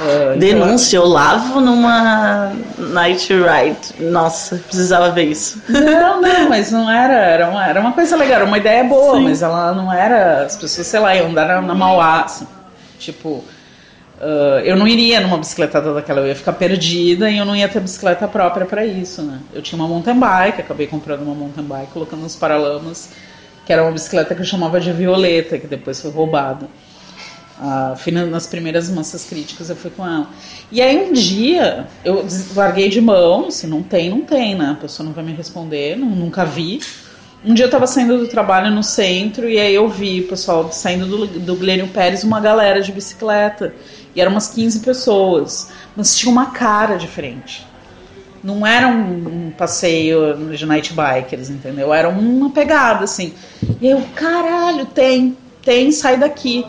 Ah, 0.00 0.34
então, 0.36 0.38
Denúncia, 0.38 1.00
Olavo 1.00 1.60
numa 1.60 2.52
night 2.78 3.32
ride. 3.32 4.10
Nossa, 4.10 4.56
precisava 4.56 5.10
ver 5.10 5.24
isso. 5.24 5.60
Não, 5.68 6.20
não, 6.20 6.48
mas 6.48 6.70
não 6.70 6.90
era. 6.90 7.14
Era 7.14 7.48
uma, 7.48 7.66
era 7.66 7.80
uma 7.80 7.92
coisa 7.92 8.16
legal, 8.16 8.44
uma 8.44 8.58
ideia 8.58 8.84
boa, 8.84 9.16
Sim. 9.16 9.24
mas 9.24 9.42
ela 9.42 9.72
não 9.72 9.92
era. 9.92 10.44
As 10.44 10.56
pessoas, 10.56 10.86
sei 10.86 11.00
lá, 11.00 11.16
iam 11.16 11.30
andar 11.30 11.48
na, 11.48 11.60
na 11.60 11.74
Mauá, 11.74 12.22
assim. 12.22 12.46
Tipo, 12.98 13.44
ah, 14.20 14.60
eu 14.64 14.76
não 14.76 14.86
iria 14.88 15.20
numa 15.20 15.38
bicicletada 15.38 15.92
daquela, 15.94 16.20
eu 16.20 16.26
ia 16.28 16.34
ficar 16.36 16.52
perdida 16.54 17.30
e 17.30 17.38
eu 17.38 17.44
não 17.44 17.54
ia 17.56 17.68
ter 17.68 17.80
bicicleta 17.80 18.26
própria 18.28 18.66
pra 18.66 18.84
isso, 18.84 19.22
né? 19.22 19.40
Eu 19.52 19.62
tinha 19.62 19.78
uma 19.80 19.88
mountain 19.88 20.18
bike, 20.18 20.60
acabei 20.60 20.86
comprando 20.86 21.22
uma 21.22 21.34
mountain 21.34 21.64
bike, 21.64 21.92
colocando 21.92 22.24
uns 22.24 22.36
paralamas, 22.36 23.10
que 23.66 23.72
era 23.72 23.82
uma 23.82 23.92
bicicleta 23.92 24.34
que 24.34 24.40
eu 24.40 24.46
chamava 24.46 24.80
de 24.80 24.92
Violeta, 24.92 25.58
que 25.58 25.66
depois 25.66 26.00
foi 26.00 26.10
roubada. 26.10 26.68
Na- 28.12 28.26
nas 28.26 28.46
primeiras 28.46 28.88
massas 28.90 29.24
críticas, 29.24 29.68
eu 29.68 29.76
fui 29.76 29.90
com 29.90 30.06
ela. 30.06 30.28
E 30.70 30.80
aí 30.80 30.96
um 30.96 31.12
dia 31.12 31.86
eu 32.04 32.24
larguei 32.54 32.88
de 32.88 33.00
mão, 33.00 33.50
se 33.50 33.66
não 33.66 33.82
tem, 33.82 34.08
não 34.10 34.22
tem, 34.22 34.54
né? 34.54 34.70
A 34.70 34.74
pessoa 34.80 35.04
não 35.06 35.12
vai 35.12 35.24
me 35.24 35.32
responder, 35.32 35.96
não- 35.96 36.08
nunca 36.08 36.44
vi. 36.44 36.80
Um 37.44 37.54
dia 37.54 37.66
eu 37.66 37.70
tava 37.70 37.86
saindo 37.86 38.18
do 38.18 38.26
trabalho 38.26 38.70
no 38.70 38.82
centro 38.82 39.48
e 39.48 39.58
aí 39.58 39.72
eu 39.72 39.88
vi 39.88 40.22
pessoal 40.22 40.72
saindo 40.72 41.06
do, 41.06 41.26
do 41.26 41.54
Glênio 41.54 41.86
Pérez, 41.88 42.24
uma 42.24 42.40
galera 42.40 42.82
de 42.82 42.90
bicicleta. 42.90 43.72
E 44.14 44.20
eram 44.20 44.32
umas 44.32 44.48
15 44.48 44.80
pessoas. 44.80 45.70
Mas 45.96 46.16
tinha 46.16 46.32
uma 46.32 46.46
cara 46.46 46.96
diferente. 46.96 47.64
Não 48.42 48.66
era 48.66 48.88
um, 48.88 49.46
um 49.46 49.50
passeio 49.56 50.36
de 50.52 50.66
night 50.66 50.92
bikers, 50.92 51.48
entendeu? 51.48 51.94
Era 51.94 52.08
uma 52.08 52.50
pegada, 52.50 53.04
assim. 53.04 53.32
E 53.80 53.88
eu, 53.88 54.02
caralho, 54.16 54.86
tem, 54.86 55.36
tem, 55.62 55.92
sai 55.92 56.16
daqui. 56.16 56.64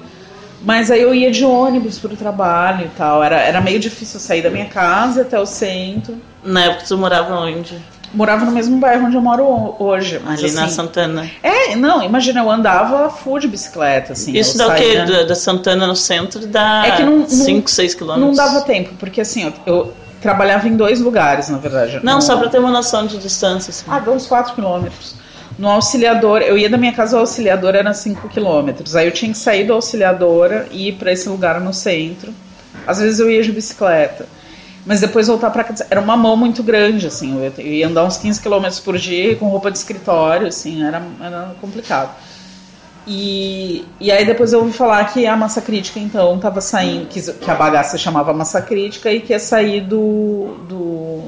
Mas 0.61 0.91
aí 0.91 1.01
eu 1.01 1.15
ia 1.15 1.31
de 1.31 1.45
ônibus 1.45 1.97
pro 1.97 2.15
trabalho 2.15 2.85
e 2.85 2.89
tal. 2.89 3.23
Era, 3.23 3.38
era 3.38 3.61
meio 3.61 3.79
difícil 3.79 4.19
sair 4.19 4.43
da 4.43 4.49
minha 4.51 4.65
casa 4.65 5.21
até 5.21 5.39
o 5.39 5.45
centro. 5.45 6.15
Na 6.43 6.65
época 6.65 6.85
tu 6.88 6.97
morava 6.97 7.33
onde? 7.35 7.75
Morava 8.13 8.43
no 8.45 8.51
mesmo 8.51 8.77
bairro 8.79 9.05
onde 9.05 9.15
eu 9.15 9.21
moro 9.21 9.43
ho- 9.43 9.75
hoje. 9.79 10.19
Ali 10.27 10.51
na 10.51 10.65
assim, 10.65 10.75
Santana. 10.75 11.29
É, 11.43 11.75
não, 11.75 12.01
imagina, 12.01 12.39
eu 12.41 12.49
andava 12.49 13.09
full 13.09 13.39
de 13.39 13.47
bicicleta, 13.47 14.13
assim. 14.13 14.35
Isso 14.35 14.57
dá 14.57 14.67
o 14.69 14.75
quê? 14.75 14.95
Da, 15.05 15.23
da 15.23 15.35
Santana 15.35 15.85
no 15.85 15.95
centro 15.95 16.45
dá 16.47 16.83
É 16.87 16.91
que 16.91 17.03
não- 17.03 17.19
não- 17.19 17.27
5, 17.29 17.69
6 17.69 17.93
quilômetros. 17.93 18.37
Não 18.37 18.45
dava 18.45 18.61
tempo, 18.65 18.91
porque 18.99 19.21
assim, 19.21 19.43
eu, 19.43 19.53
eu 19.65 19.93
trabalhava 20.21 20.67
em 20.67 20.75
dois 20.75 20.99
lugares, 20.99 21.49
na 21.49 21.57
verdade. 21.59 21.99
Não, 22.03 22.15
No- 22.15 22.21
só 22.21 22.35
pra 22.37 22.49
ter 22.49 22.59
uma 22.59 22.71
noção 22.71 23.05
de 23.05 23.17
distância. 23.19 23.69
Assim. 23.69 23.85
Ah, 23.87 23.99
dá 23.99 24.11
uns 24.11 24.25
4 24.25 24.53
quilômetros. 24.55 25.15
No 25.57 25.67
auxiliador, 25.69 26.41
eu 26.41 26.57
ia 26.57 26.69
da 26.69 26.77
minha 26.77 26.93
casa 26.93 27.15
ao 27.15 27.21
auxiliador, 27.21 27.75
era 27.75 27.93
5 27.93 28.27
quilômetros. 28.29 28.95
Aí 28.95 29.05
eu 29.07 29.11
tinha 29.11 29.31
que 29.31 29.37
sair 29.37 29.65
do 29.65 29.73
auxiliador 29.73 30.65
e 30.71 30.87
ir 30.87 30.93
pra 30.93 31.11
esse 31.11 31.27
lugar 31.29 31.59
no 31.61 31.73
centro. 31.73 32.33
Às 32.87 32.99
vezes 32.99 33.19
eu 33.19 33.29
ia 33.29 33.43
de 33.43 33.51
bicicleta. 33.51 34.25
Mas 34.89 35.00
depois 35.01 35.27
voltar 35.27 35.51
pra 35.51 35.63
casa. 35.63 35.86
Era 35.88 36.01
uma 36.01 36.17
mão 36.17 36.36
muito 36.36 36.63
grande, 36.63 37.05
assim. 37.05 37.39
Eu 37.39 37.63
ia, 37.63 37.88
andar 37.88 38.03
uns 38.05 38.17
15 38.17 38.41
quilômetros 38.41 38.79
por 38.79 38.98
dia 38.98 39.36
com 39.36 39.48
roupa 39.48 39.69
de 39.69 39.77
escritório, 39.77 40.48
assim. 40.48 40.84
Era, 40.84 41.00
era 41.22 41.55
complicado. 41.62 42.10
E, 43.08 43.86
e 44.00 44.12
aí 44.12 44.25
depois 44.25 44.51
eu 44.51 44.60
ouvi 44.60 44.74
falar 44.74 45.05
que 45.13 45.27
a 45.27 45.38
massa 45.38 45.62
crítica, 45.62 46.00
então, 46.00 46.36
estava 46.38 46.60
saindo, 46.60 47.05
que, 47.05 47.22
que 47.22 47.51
a 47.51 47.53
bagaça 47.55 48.00
chamava 48.00 48.34
massa 48.34 48.62
crítica 48.63 49.12
e 49.12 49.19
que 49.22 49.31
ia 49.31 49.39
sair 49.39 49.81
do. 49.81 50.58
do 50.67 51.22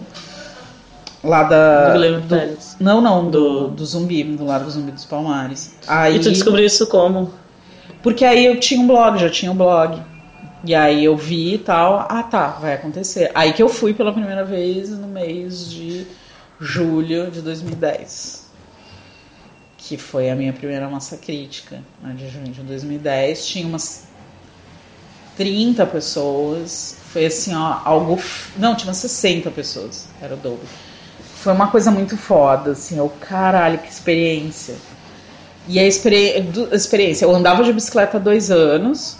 lá 1.24 1.44
da. 1.44 1.88
Do 1.89 1.94
Guilherme 1.94 2.22
do- 2.22 2.27
Pérez. 2.36 2.75
não, 2.80 3.00
não, 3.00 3.30
Do- 3.30 3.60
do, 3.62 3.68
do 3.70 3.86
zumbi, 3.86 4.24
do 4.24 4.44
Largo 4.44 4.72
Zumbi 4.72 4.91
dos 4.91 5.06
Palmares. 5.06 5.75
Aí, 5.88 6.15
E 6.15 6.20
tu 6.20 6.32
descobriu 6.32 6.65
isso 6.65 6.88
como? 6.88 7.32
Porque 8.01 8.25
aí 8.25 8.44
eu 8.48 8.60
tinha 8.60 8.82
um 8.82 8.88
blog, 8.88 9.20
já 9.20 9.30
tinha 9.30 9.51
um 9.51 9.56
blog. 9.56 10.01
E 10.63 10.75
aí 10.75 11.03
eu 11.06 11.18
vi 11.18 11.56
e 11.56 11.58
tal, 11.58 12.06
ah 12.08 12.22
tá, 12.24 12.48
vai 12.50 12.74
acontecer. 12.74 13.32
Aí 13.34 13.51
que 13.51 13.63
eu 13.63 13.70
fui 13.70 13.94
pela 13.94 14.13
primeira 14.13 14.46
vez 14.46 14.89
no 14.89 15.08
mês 15.08 15.70
de 15.70 16.06
julho 16.60 17.32
de 17.32 17.41
2010. 17.41 18.41
Que 19.77 19.98
foi 19.98 20.30
a 20.30 20.36
minha 20.36 20.53
primeira 20.53 20.88
massa 20.88 21.18
crítica, 21.18 21.82
né, 22.01 22.13
de 22.15 22.30
junho 22.30 22.51
de 22.51 22.62
2010. 22.62 23.48
Tinha 23.48 23.65
umas 23.65 24.03
30 25.36 25.86
pessoas. 25.88 26.98
Foi 27.12 27.25
assim, 27.25 27.56
ó, 27.56 27.80
algo. 27.84 28.22
Não, 28.56 28.75
tinha 28.75 28.89
umas 28.89 28.98
60 28.98 29.50
pessoas. 29.50 30.08
Era 30.22 30.36
o 30.36 30.38
dobro. 30.38 30.68
Foi 31.38 31.53
uma 31.53 31.70
coisa 31.72 31.89
muito 31.89 32.15
foda, 32.15 32.74
assim, 32.74 33.00
eu, 33.00 33.10
caralho, 33.10 33.80
que 33.80 33.89
experiência. 33.89 34.75
E 35.68 35.80
a 35.80 35.88
experi- 35.88 36.51
experiência, 36.72 37.25
eu 37.25 37.36
andava 37.36 37.63
de 37.63 37.74
bicicleta 37.74 38.18
há 38.18 38.20
dois 38.20 38.51
anos 38.51 39.18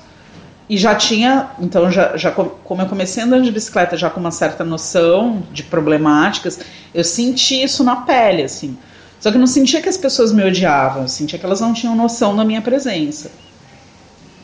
e 0.72 0.78
já 0.78 0.96
tinha, 0.96 1.52
então 1.60 1.92
já, 1.92 2.16
já 2.18 2.32
co- 2.32 2.46
como 2.64 2.82
eu 2.82 2.88
comecei 2.88 3.24
andando 3.24 3.44
de 3.44 3.52
bicicleta 3.52 3.98
já 3.98 4.10
com 4.10 4.20
uma 4.22 4.32
certa 4.32 4.64
noção 4.64 5.44
de 5.52 5.64
problemáticas, 5.64 6.60
eu 6.94 7.04
senti 7.04 7.62
isso 7.64 7.84
na 7.84 7.98
pele, 7.98 8.44
assim. 8.44 8.78
Só 9.20 9.30
que 9.32 9.38
eu 9.38 9.40
não 9.40 9.48
sentia 9.48 9.82
que 9.82 9.90
as 9.90 9.98
pessoas 9.98 10.32
me 10.34 10.44
odiavam, 10.44 11.04
eu 11.04 11.08
sentia 11.10 11.38
que 11.40 11.46
elas 11.46 11.62
não 11.62 11.74
tinham 11.74 11.96
noção 11.96 12.36
da 12.36 12.46
minha 12.46 12.62
presença. 12.62 13.32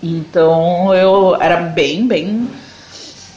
Então 0.01 0.93
eu 0.93 1.35
era 1.41 1.57
bem, 1.61 2.07
bem 2.07 2.49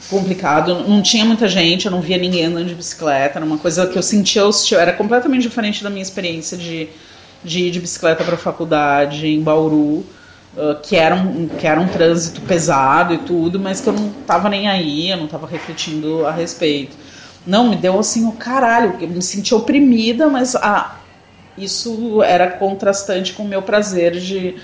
complicado. 0.08 0.74
Não 0.88 1.02
tinha 1.02 1.24
muita 1.24 1.48
gente, 1.48 1.86
eu 1.86 1.92
não 1.92 2.00
via 2.02 2.18
ninguém 2.18 2.46
andando 2.46 2.66
de 2.68 2.74
bicicleta. 2.74 3.38
Era 3.38 3.46
uma 3.46 3.58
coisa 3.58 3.86
que 3.86 3.98
eu 3.98 4.02
sentia 4.02 4.46
hostil. 4.46 4.78
Era 4.78 4.92
completamente 4.92 5.42
diferente 5.42 5.82
da 5.82 5.90
minha 5.90 6.02
experiência 6.02 6.56
de, 6.58 6.88
de 7.44 7.66
ir 7.66 7.70
de 7.70 7.80
bicicleta 7.80 8.24
para 8.24 8.34
a 8.34 8.38
faculdade 8.38 9.26
em 9.26 9.42
Bauru, 9.42 10.04
uh, 10.56 10.80
que, 10.82 10.96
era 10.96 11.14
um, 11.14 11.48
que 11.48 11.66
era 11.66 11.80
um 11.80 11.88
trânsito 11.88 12.40
pesado 12.42 13.14
e 13.14 13.18
tudo, 13.18 13.58
mas 13.58 13.80
que 13.80 13.88
eu 13.88 13.92
não 13.92 14.10
tava 14.26 14.48
nem 14.48 14.68
aí, 14.68 15.10
eu 15.10 15.16
não 15.16 15.26
tava 15.26 15.46
refletindo 15.46 16.26
a 16.26 16.32
respeito. 16.32 16.96
Não, 17.46 17.68
me 17.68 17.76
deu 17.76 17.98
assim 17.98 18.26
o 18.26 18.32
caralho. 18.32 18.96
Eu 19.00 19.08
me 19.08 19.22
senti 19.22 19.54
oprimida, 19.54 20.28
mas 20.28 20.54
ah, 20.54 21.00
isso 21.56 22.22
era 22.22 22.50
contrastante 22.50 23.32
com 23.32 23.44
o 23.44 23.48
meu 23.48 23.62
prazer 23.62 24.12
de 24.12 24.56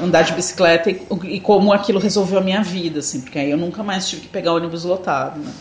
andar 0.00 0.22
de 0.22 0.32
bicicleta 0.32 0.90
e, 0.90 1.06
e 1.24 1.40
como 1.40 1.72
aquilo 1.72 1.98
resolveu 1.98 2.38
a 2.38 2.42
minha 2.42 2.62
vida, 2.62 3.00
assim, 3.00 3.20
porque 3.20 3.38
aí 3.38 3.50
eu 3.50 3.58
nunca 3.58 3.82
mais 3.82 4.08
tive 4.08 4.22
que 4.22 4.28
pegar 4.28 4.52
ônibus 4.52 4.84
lotado, 4.84 5.40
né? 5.40 5.52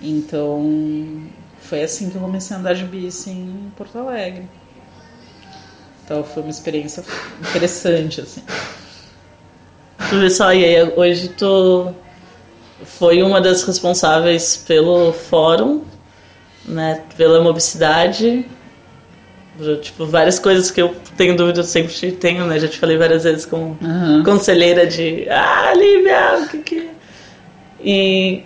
Então, 0.00 1.22
foi 1.60 1.82
assim 1.82 2.10
que 2.10 2.16
eu 2.16 2.20
comecei 2.20 2.54
a 2.54 2.60
andar 2.60 2.74
de 2.74 2.84
bici 2.84 3.30
em 3.30 3.72
Porto 3.76 3.98
Alegre. 3.98 4.46
Então, 6.04 6.22
foi 6.22 6.42
uma 6.42 6.50
experiência 6.50 7.02
interessante, 7.40 8.20
assim. 8.20 8.42
Vê 9.98 10.30
só, 10.30 10.52
e 10.52 10.64
aí 10.64 10.92
hoje 10.96 11.28
tu 11.28 11.94
foi 12.84 13.22
uma 13.22 13.40
das 13.40 13.62
responsáveis 13.62 14.56
pelo 14.56 15.12
fórum, 15.12 15.82
né? 16.64 17.02
Pela 17.16 17.40
mobicidade. 17.40 18.44
Tipo, 19.82 20.06
várias 20.06 20.38
coisas 20.40 20.70
que 20.72 20.82
eu 20.82 20.94
tenho 21.16 21.36
dúvida, 21.36 21.60
eu 21.60 21.64
sempre 21.64 22.10
tenho, 22.12 22.44
né? 22.46 22.58
Já 22.58 22.66
te 22.66 22.76
falei 22.78 22.96
várias 22.96 23.22
vezes 23.22 23.46
como 23.46 23.78
Aham. 23.82 24.24
conselheira 24.24 24.84
de 24.86 25.28
Ah, 25.30 25.72
Lívia, 25.76 26.38
o 26.42 26.48
que 26.48 26.58
que. 26.58 26.90
E. 27.80 28.42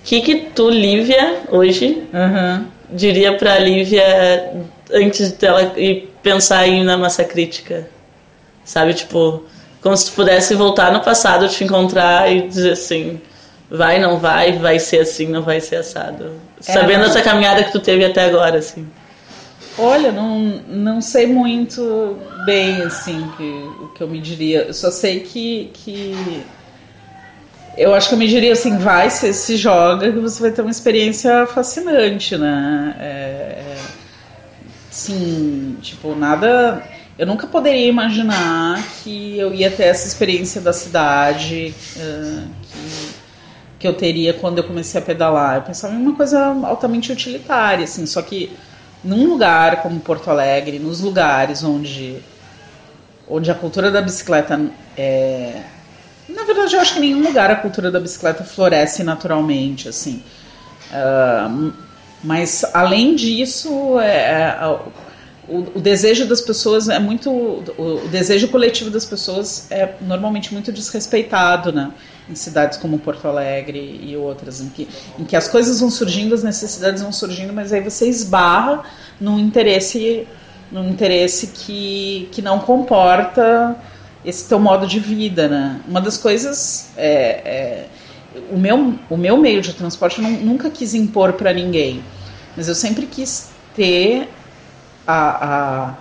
O 0.00 0.04
que 0.04 0.20
que 0.20 0.34
tu, 0.54 0.68
Lívia, 0.70 1.40
hoje, 1.50 2.02
Aham. 2.14 2.66
diria 2.90 3.36
pra 3.36 3.58
Lívia 3.58 4.52
antes 4.92 5.32
dela 5.32 5.72
ir 5.76 6.12
pensar 6.22 6.66
em 6.68 6.80
ir 6.80 6.84
na 6.84 6.96
massa 6.96 7.24
crítica? 7.24 7.88
Sabe, 8.64 8.94
tipo, 8.94 9.44
como 9.80 9.96
se 9.96 10.06
tu 10.10 10.12
pudesse 10.14 10.54
voltar 10.54 10.92
no 10.92 11.00
passado, 11.00 11.48
te 11.48 11.64
encontrar 11.64 12.30
e 12.32 12.48
dizer 12.48 12.72
assim, 12.72 13.20
vai, 13.70 13.98
não 14.00 14.18
vai, 14.18 14.58
vai 14.58 14.78
ser 14.78 15.00
assim, 15.00 15.26
não 15.28 15.42
vai 15.42 15.60
ser 15.60 15.76
assado. 15.76 16.40
É, 16.60 16.62
Sabendo 16.62 17.00
mas- 17.00 17.10
essa 17.10 17.22
caminhada 17.22 17.64
que 17.64 17.72
tu 17.72 17.80
teve 17.80 18.04
até 18.04 18.24
agora, 18.24 18.58
assim. 18.58 18.86
Olha, 19.76 20.12
não, 20.12 20.38
não 20.68 21.00
sei 21.00 21.26
muito 21.26 22.30
bem, 22.44 22.82
assim, 22.82 23.30
que, 23.30 23.76
o 23.80 23.88
que 23.88 24.02
eu 24.02 24.08
me 24.08 24.20
diria. 24.20 24.64
Eu 24.64 24.74
só 24.74 24.90
sei 24.90 25.20
que, 25.20 25.70
que. 25.72 26.46
Eu 27.76 27.94
acho 27.94 28.08
que 28.08 28.14
eu 28.14 28.18
me 28.18 28.28
diria 28.28 28.52
assim: 28.52 28.76
vai, 28.78 29.08
se, 29.10 29.32
se 29.32 29.56
joga, 29.56 30.12
que 30.12 30.18
você 30.18 30.40
vai 30.42 30.50
ter 30.52 30.60
uma 30.62 30.70
experiência 30.70 31.46
fascinante, 31.46 32.36
né? 32.36 32.96
É, 33.00 33.04
é, 33.04 33.90
sim, 34.90 35.78
tipo, 35.80 36.14
nada. 36.14 36.91
Eu 37.18 37.26
nunca 37.26 37.46
poderia 37.46 37.88
imaginar 37.88 38.82
que 39.02 39.38
eu 39.38 39.52
ia 39.52 39.70
ter 39.70 39.84
essa 39.84 40.06
experiência 40.06 40.60
da 40.60 40.72
cidade 40.72 41.74
eh, 41.96 42.44
que, 42.62 43.12
que 43.80 43.88
eu 43.88 43.92
teria 43.94 44.32
quando 44.32 44.58
eu 44.58 44.64
comecei 44.64 45.00
a 45.00 45.04
pedalar. 45.04 45.56
Eu 45.56 45.62
pensava 45.62 45.94
em 45.94 45.98
uma 45.98 46.16
coisa 46.16 46.42
altamente 46.64 47.12
utilitária, 47.12 47.84
assim, 47.84 48.06
só 48.06 48.22
que 48.22 48.56
num 49.04 49.28
lugar 49.28 49.82
como 49.82 50.00
Porto 50.00 50.30
Alegre, 50.30 50.78
nos 50.78 51.00
lugares 51.00 51.62
onde, 51.62 52.18
onde 53.28 53.50
a 53.50 53.54
cultura 53.54 53.90
da 53.90 54.00
bicicleta 54.00 54.60
é. 54.96 55.62
Na 56.28 56.44
verdade, 56.44 56.74
eu 56.74 56.80
acho 56.80 56.94
que 56.94 56.98
em 57.00 57.02
nenhum 57.02 57.22
lugar 57.22 57.50
a 57.50 57.56
cultura 57.56 57.90
da 57.90 58.00
bicicleta 58.00 58.42
floresce 58.42 59.02
naturalmente, 59.02 59.88
assim. 59.88 60.22
Ah, 60.92 61.70
mas 62.22 62.64
além 62.72 63.16
disso, 63.16 63.98
é, 63.98 64.16
é, 64.16 64.78
o, 65.74 65.80
desejo 65.80 66.26
das 66.26 66.40
pessoas 66.40 66.88
é 66.88 66.98
muito. 66.98 67.30
O, 67.30 68.08
desejo 68.10 68.48
coletivo 68.48 68.90
das 68.90 69.04
pessoas 69.04 69.66
é 69.70 69.94
normalmente 70.00 70.52
muito 70.52 70.72
desrespeitado, 70.72 71.72
né? 71.72 71.90
Em 72.28 72.34
cidades 72.34 72.78
como 72.78 72.98
Porto 72.98 73.26
Alegre 73.26 74.00
e 74.02 74.16
outras, 74.16 74.60
em 74.60 74.68
que, 74.68 74.88
em 75.18 75.24
que 75.24 75.36
as 75.36 75.48
coisas 75.48 75.80
vão 75.80 75.90
surgindo, 75.90 76.34
as 76.34 76.42
necessidades 76.42 77.02
vão 77.02 77.12
surgindo, 77.12 77.52
mas 77.52 77.72
aí 77.72 77.80
você 77.80 78.08
esbarra 78.08 78.82
num 79.20 79.38
interesse, 79.38 80.26
num 80.70 80.88
interesse 80.88 81.48
que, 81.48 82.28
que 82.32 82.40
não 82.40 82.58
comporta 82.60 83.76
esse 84.24 84.48
teu 84.48 84.58
modo 84.58 84.86
de 84.86 85.00
vida, 85.00 85.48
né? 85.48 85.80
Uma 85.86 86.00
das 86.00 86.16
coisas 86.16 86.90
é, 86.96 87.42
é 87.44 87.86
o 88.50 88.58
meu, 88.58 88.94
o 89.10 89.16
meu 89.16 89.36
meio 89.36 89.60
de 89.60 89.72
transporte 89.74 90.22
eu 90.22 90.28
nu- 90.28 90.40
nunca 90.40 90.70
quis 90.70 90.94
impor 90.94 91.34
para 91.34 91.52
ninguém, 91.52 92.02
mas 92.56 92.68
eu 92.68 92.74
sempre 92.74 93.06
quis 93.06 93.50
ter 93.74 94.28
a, 95.06 95.90
a, 95.90 95.94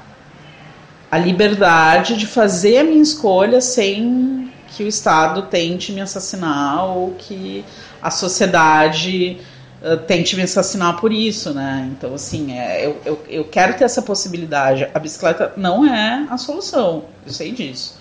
a 1.11 1.17
liberdade 1.17 2.15
de 2.15 2.25
fazer 2.25 2.79
a 2.79 2.83
minha 2.83 3.01
escolha 3.01 3.61
sem 3.61 4.51
que 4.67 4.83
o 4.83 4.87
Estado 4.87 5.43
tente 5.43 5.91
me 5.91 6.01
assassinar 6.01 6.85
ou 6.85 7.11
que 7.17 7.65
a 8.01 8.09
sociedade 8.09 9.37
uh, 9.81 9.97
tente 9.97 10.35
me 10.35 10.43
assassinar 10.43 10.99
por 10.99 11.11
isso, 11.11 11.53
né? 11.53 11.89
Então, 11.91 12.13
assim, 12.13 12.57
é, 12.57 12.85
eu, 12.85 13.01
eu, 13.05 13.23
eu 13.27 13.43
quero 13.45 13.77
ter 13.77 13.83
essa 13.83 14.01
possibilidade. 14.01 14.87
A 14.93 14.99
bicicleta 14.99 15.53
não 15.57 15.85
é 15.85 16.25
a 16.29 16.37
solução, 16.37 17.03
eu 17.25 17.33
sei 17.33 17.51
disso. 17.51 17.99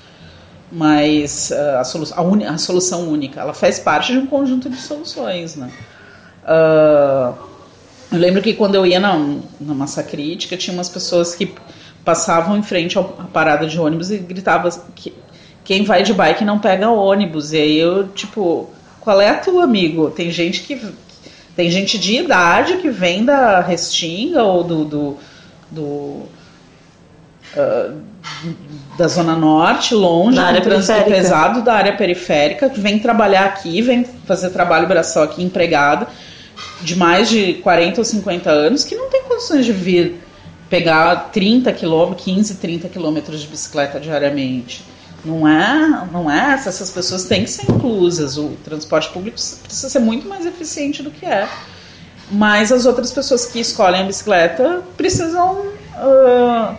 Mas 0.71 1.51
uh, 1.51 1.79
a, 1.79 1.85
solu 1.85 2.07
a, 2.15 2.51
a 2.51 2.59
solução 2.59 3.09
única, 3.09 3.41
ela 3.41 3.53
faz 3.53 3.81
parte 3.81 4.13
de 4.13 4.19
um 4.19 4.27
conjunto 4.27 4.71
de 4.71 4.77
soluções, 4.77 5.57
né? 5.57 5.73
Uh, 6.45 7.50
eu 8.13 8.19
lembro 8.19 8.43
que 8.43 8.55
quando 8.55 8.75
eu 8.75 8.85
ia 8.85 8.99
na, 8.99 9.17
na 9.61 9.75
massa 9.75 10.03
crítica, 10.03 10.57
tinha 10.57 10.75
umas 10.75 10.89
pessoas 10.89 11.35
que 11.35 11.55
passavam 12.05 12.57
em 12.57 12.63
frente 12.63 12.99
à 12.99 13.03
parada 13.03 13.67
de 13.67 13.79
ônibus 13.79 14.11
e 14.11 14.19
gritavam 14.19 14.71
que 14.95 15.13
quem 15.65 15.85
vai 15.85 16.03
de 16.03 16.13
bike 16.13 16.45
não 16.45 16.59
pega 16.59 16.89
ônibus. 16.89 17.53
E 17.53 17.59
aí 17.59 17.79
eu, 17.79 18.09
tipo, 18.09 18.69
qual 19.01 19.21
é 19.21 19.29
a 19.29 19.39
tua, 19.39 19.65
amigo? 19.65 20.11
Tem 20.11 20.31
gente 20.31 20.63
que. 20.63 20.81
Tem 21.55 21.71
gente 21.71 21.99
de 21.99 22.17
idade 22.19 22.79
que 22.79 22.91
vem 22.91 23.25
da 23.25 23.61
Restinga 23.61 24.43
ou 24.43 24.65
do. 24.65 24.85
do, 24.85 25.17
do, 25.71 26.23
ah, 27.57 27.95
da 28.99 29.09
Zona 29.09 29.35
Norte, 29.35 29.95
longe, 29.95 30.37
Da 30.37 30.45
área 30.45 30.61
trânsito 30.61 31.05
pesado, 31.05 31.63
da 31.63 31.75
área 31.75 31.97
periférica, 31.97 32.69
que 32.69 32.81
vem 32.81 32.99
trabalhar 32.99 33.47
aqui, 33.47 33.81
vem 33.81 34.05
fazer 34.27 34.51
trabalho 34.51 34.87
braçal 34.87 35.23
aqui 35.23 35.43
empregado, 35.43 36.07
de 36.81 36.97
mais 36.97 37.29
de 37.29 37.55
40 37.55 38.01
ou 38.01 38.05
50 38.05 38.51
anos, 38.51 38.85
que 38.85 38.95
não 38.95 39.09
tem 39.11 39.23
condições 39.25 39.65
de 39.67 39.73
vir 39.73 40.21
pegar 40.69 41.31
30 41.33 41.73
quilômetros, 41.73 42.25
15, 42.25 42.55
30 42.57 42.89
quilômetros 42.89 43.41
de 43.41 43.49
bicicleta 43.49 43.99
diariamente. 43.99 44.85
Não 45.25 45.47
é, 45.47 46.09
não 46.11 46.31
é 46.31 46.55
essa, 46.55 46.71
essas 46.71 46.91
pessoas 46.91 47.25
têm 47.25 47.45
que 47.45 47.51
ser 47.51 47.71
inclusas. 47.71 48.39
O 48.39 48.51
transporte 48.65 49.11
público 49.11 49.37
precisa 49.37 49.91
ser 49.91 49.99
muito 49.99 50.27
mais 50.29 50.47
eficiente 50.47 51.03
do 51.03 51.11
que 51.11 51.27
é. 51.27 51.47
Mas 52.31 52.71
as 52.73 52.87
outras 52.87 53.13
pessoas 53.13 53.45
que 53.45 53.61
escolhem 53.61 54.03
a 54.03 54.05
bicicleta 54.05 54.83
precisam 54.97 55.67
ah, 55.95 56.77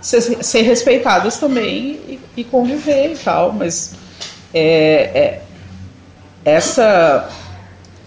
ser, 0.00 0.20
ser 0.44 0.62
respeitadas 0.62 1.38
também 1.38 1.98
e, 2.06 2.20
e 2.36 2.44
conviver 2.44 3.12
e 3.12 3.16
tal. 3.16 3.52
Mas 3.52 3.94
é, 4.52 5.10
é, 5.14 5.42
essa 6.44 7.28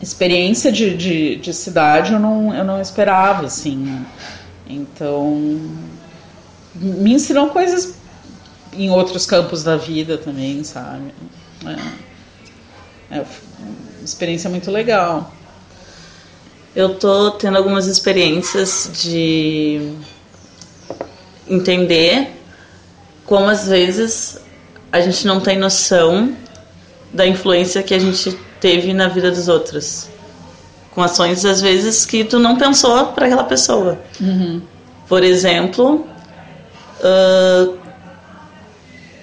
experiência 0.02 0.72
de, 0.72 0.96
de, 0.96 1.36
de 1.38 1.54
cidade 1.54 2.14
eu 2.14 2.20
não, 2.20 2.54
eu 2.54 2.64
não 2.64 2.80
esperava, 2.82 3.46
assim. 3.46 4.06
Então, 4.68 5.62
me 6.76 7.14
ensinou 7.14 7.50
coisas 7.50 7.96
em 8.74 8.90
outros 8.90 9.26
campos 9.26 9.64
da 9.64 9.76
vida 9.76 10.18
também, 10.18 10.64
sabe? 10.64 11.14
É, 13.10 13.18
é 13.18 13.20
uma 13.20 14.04
experiência 14.04 14.50
muito 14.50 14.70
legal. 14.70 15.34
Eu 16.76 16.96
tô 16.96 17.32
tendo 17.32 17.58
algumas 17.58 17.88
experiências 17.88 18.92
de 19.02 19.94
entender 21.50 22.36
como 23.26 23.48
às 23.48 23.68
vezes 23.68 24.40
a 24.92 25.02
gente 25.02 25.26
não 25.26 25.40
tem 25.40 25.58
noção 25.58 26.36
da 27.12 27.26
influência 27.26 27.82
que 27.82 27.94
a 27.94 28.00
gente 28.00 28.38
teve 28.60 28.94
na 28.94 29.08
vida 29.08 29.32
dos 29.32 29.48
outros. 29.48 30.10
Com 30.94 31.02
ações 31.02 31.46
às 31.46 31.62
vezes 31.62 32.06
que 32.06 32.24
tu 32.24 32.40
não 32.40 32.58
pensou 32.58 33.08
para 33.08 33.28
aquela 33.28 33.44
pessoa. 33.44 34.00
Por 35.08 35.24
exemplo, 35.24 36.06
ah, 37.04 37.68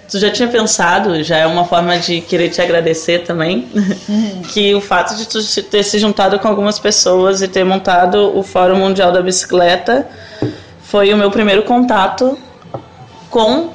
tu 0.08 0.18
já 0.18 0.30
tinha 0.30 0.48
pensado, 0.48 1.22
já 1.22 1.38
é 1.38 1.46
uma 1.46 1.64
forma 1.64 1.98
de 1.98 2.20
querer 2.20 2.48
te 2.48 2.60
agradecer 2.60 3.20
também, 3.20 3.68
que 4.52 4.74
o 4.74 4.80
fato 4.80 5.16
de 5.16 5.26
tu 5.26 5.40
ter 5.64 5.82
se 5.82 5.98
juntado 5.98 6.38
com 6.38 6.48
algumas 6.48 6.78
pessoas 6.78 7.42
e 7.42 7.48
ter 7.48 7.64
montado 7.64 8.36
o 8.36 8.42
Fórum 8.42 8.76
Mundial 8.76 9.10
da 9.12 9.22
Bicicleta 9.22 10.06
foi 10.82 11.12
o 11.12 11.16
meu 11.16 11.30
primeiro 11.30 11.64
contato 11.64 12.38
com 13.30 13.70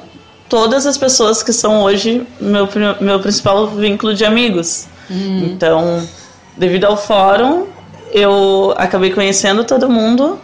todas 0.48 0.86
as 0.86 0.96
pessoas 0.96 1.42
que 1.42 1.52
são 1.52 1.82
hoje 1.82 2.26
meu, 2.40 2.68
meu 3.00 3.20
principal 3.20 3.66
vínculo 3.68 4.14
de 4.14 4.24
amigos. 4.24 4.86
Então, 5.10 6.06
devido 6.56 6.84
ao 6.84 6.96
fórum, 6.96 7.66
eu 8.12 8.72
acabei 8.76 9.10
conhecendo 9.10 9.64
todo 9.64 9.90
mundo, 9.90 10.38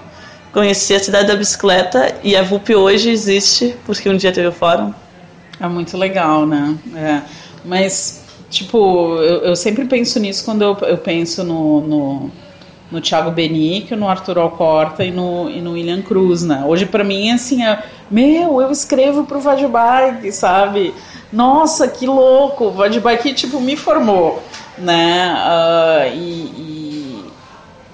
conheci 0.53 0.95
a 0.95 0.99
cidade 0.99 1.29
da 1.29 1.37
bicicleta 1.37 2.15
e 2.23 2.35
a 2.35 2.43
VUP 2.43 2.75
hoje 2.75 3.11
existe 3.11 3.77
porque 3.85 4.09
um 4.09 4.17
dia 4.17 4.33
teve 4.33 4.49
o 4.49 4.53
fórum. 4.53 4.93
É 5.61 5.69
muito 5.69 5.97
legal, 5.97 6.47
né? 6.47 6.77
É. 6.95 7.23
Mas, 7.65 8.25
tipo, 8.51 9.17
eu, 9.17 9.43
eu 9.43 9.57
sempre 9.57 9.85
penso 9.85 10.19
nisso 10.21 10.45
quando 10.45 10.63
eu, 10.63 10.77
eu 10.83 10.99
penso 10.99 11.43
no, 11.43 11.81
no, 11.81 12.31
no 12.91 13.01
Thiago 13.01 13.31
Benício, 13.31 13.97
no 13.97 14.09
Arthur 14.09 14.39
Alcorta 14.39 15.05
e 15.05 15.11
no, 15.11 15.51
e 15.51 15.61
no 15.61 15.73
William 15.73 16.03
Cruz, 16.03 16.43
né? 16.43 16.63
Hoje, 16.67 16.87
pra 16.87 17.03
mim, 17.03 17.31
assim, 17.31 17.65
é, 17.65 17.83
meu, 18.11 18.61
eu 18.61 18.71
escrevo 18.71 19.25
pro 19.25 19.41
Vadbike, 19.41 20.31
sabe? 20.31 20.95
Nossa, 21.33 21.89
que 21.89 22.07
louco! 22.07 22.67
O 22.67 22.73
Vadbike, 22.73 23.35
tipo, 23.35 23.61
me 23.61 23.77
formou, 23.77 24.43
né? 24.79 25.33
Ah, 25.37 26.07
e, 26.09 26.15
e, 26.19 27.33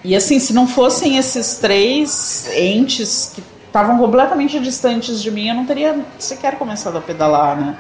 e, 0.05 0.17
assim, 0.17 0.39
se 0.39 0.53
não 0.53 0.67
fossem 0.67 1.17
esses 1.17 1.57
três 1.59 2.47
entes 2.55 3.33
que 3.35 3.43
estavam 3.67 3.97
completamente 3.99 4.61
distantes 4.61 5.23
de 5.23 5.31
mim, 5.31 5.49
eu 5.49 5.55
não 5.55 5.65
teria 5.67 5.99
sequer 6.19 6.59
começado 6.59 6.99
a 6.99 7.01
pedalar, 7.01 7.57
né? 7.59 7.79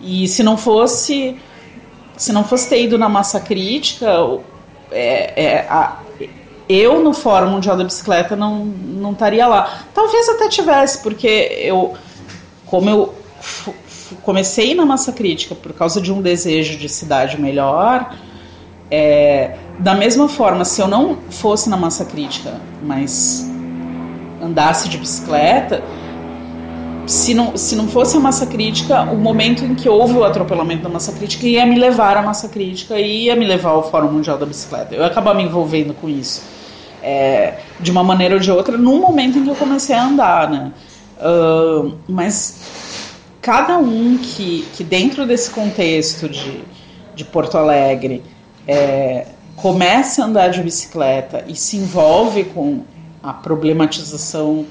E 0.00 0.26
se 0.28 0.42
não 0.42 0.56
fosse 0.56 1.38
se 2.16 2.32
não 2.32 2.42
fosse 2.42 2.68
ter 2.68 2.82
ido 2.82 2.98
na 2.98 3.08
massa 3.08 3.38
crítica, 3.38 4.08
é, 4.90 5.32
é, 5.44 5.58
a- 5.70 6.02
eu 6.68 7.00
no 7.02 7.12
Fórum 7.14 7.50
Mundial 7.50 7.76
da 7.76 7.84
Bicicleta 7.84 8.34
não, 8.34 8.64
não 8.64 9.12
estaria 9.12 9.46
lá. 9.46 9.84
Talvez 9.94 10.28
até 10.28 10.48
tivesse, 10.48 10.98
porque 11.00 11.28
eu, 11.60 11.94
como 12.66 12.90
eu 12.90 13.14
comecei 14.16 14.74
na 14.74 14.84
massa 14.84 15.12
crítica 15.12 15.54
por 15.54 15.72
causa 15.72 16.00
de 16.00 16.12
um 16.12 16.20
desejo 16.20 16.78
de 16.78 16.88
cidade 16.88 17.40
melhor, 17.40 18.14
é, 18.90 19.56
da 19.78 19.94
mesma 19.94 20.28
forma, 20.28 20.64
se 20.64 20.80
eu 20.80 20.88
não 20.88 21.16
fosse 21.30 21.68
na 21.68 21.76
massa 21.76 22.04
crítica, 22.04 22.60
mas 22.82 23.48
andasse 24.42 24.88
de 24.88 24.98
bicicleta, 24.98 25.82
se 27.06 27.32
não, 27.32 27.56
se 27.56 27.74
não 27.74 27.88
fosse 27.88 28.16
a 28.16 28.20
massa 28.20 28.46
crítica, 28.46 29.02
o 29.02 29.16
momento 29.16 29.64
em 29.64 29.74
que 29.74 29.88
houve 29.88 30.14
o 30.14 30.24
atropelamento 30.24 30.82
da 30.82 30.88
massa 30.88 31.12
crítica 31.12 31.46
ia 31.46 31.64
me 31.64 31.78
levar 31.78 32.16
à 32.16 32.22
massa 32.22 32.48
crítica 32.48 32.98
e 32.98 33.24
ia 33.24 33.36
me 33.36 33.46
levar 33.46 33.70
ao 33.70 33.90
Fórum 33.90 34.12
Mundial 34.12 34.36
da 34.36 34.44
Bicicleta. 34.44 34.94
Eu 34.94 35.00
ia 35.00 35.06
acabar 35.06 35.34
me 35.34 35.42
envolvendo 35.42 35.94
com 35.94 36.08
isso. 36.08 36.42
É, 37.02 37.60
de 37.80 37.90
uma 37.90 38.02
maneira 38.02 38.34
ou 38.34 38.40
de 38.40 38.50
outra, 38.50 38.76
no 38.76 38.98
momento 38.98 39.38
em 39.38 39.44
que 39.44 39.48
eu 39.48 39.54
comecei 39.54 39.94
a 39.94 40.04
andar, 40.04 40.50
né? 40.50 40.72
Ahn, 41.20 41.92
mas 42.08 42.87
cada 43.48 43.78
um 43.78 44.18
que, 44.18 44.68
que 44.74 44.84
dentro 44.84 45.26
desse 45.26 45.48
contexto 45.48 46.28
de, 46.28 46.62
de 47.14 47.24
Porto 47.24 47.56
Alegre 47.56 48.22
é, 48.66 49.28
comece 49.56 50.20
a 50.20 50.26
andar 50.26 50.48
de 50.48 50.62
bicicleta 50.62 51.42
e 51.48 51.56
se 51.56 51.78
envolve 51.78 52.44
com 52.44 52.82
a 53.22 53.32
problematização 53.32 54.66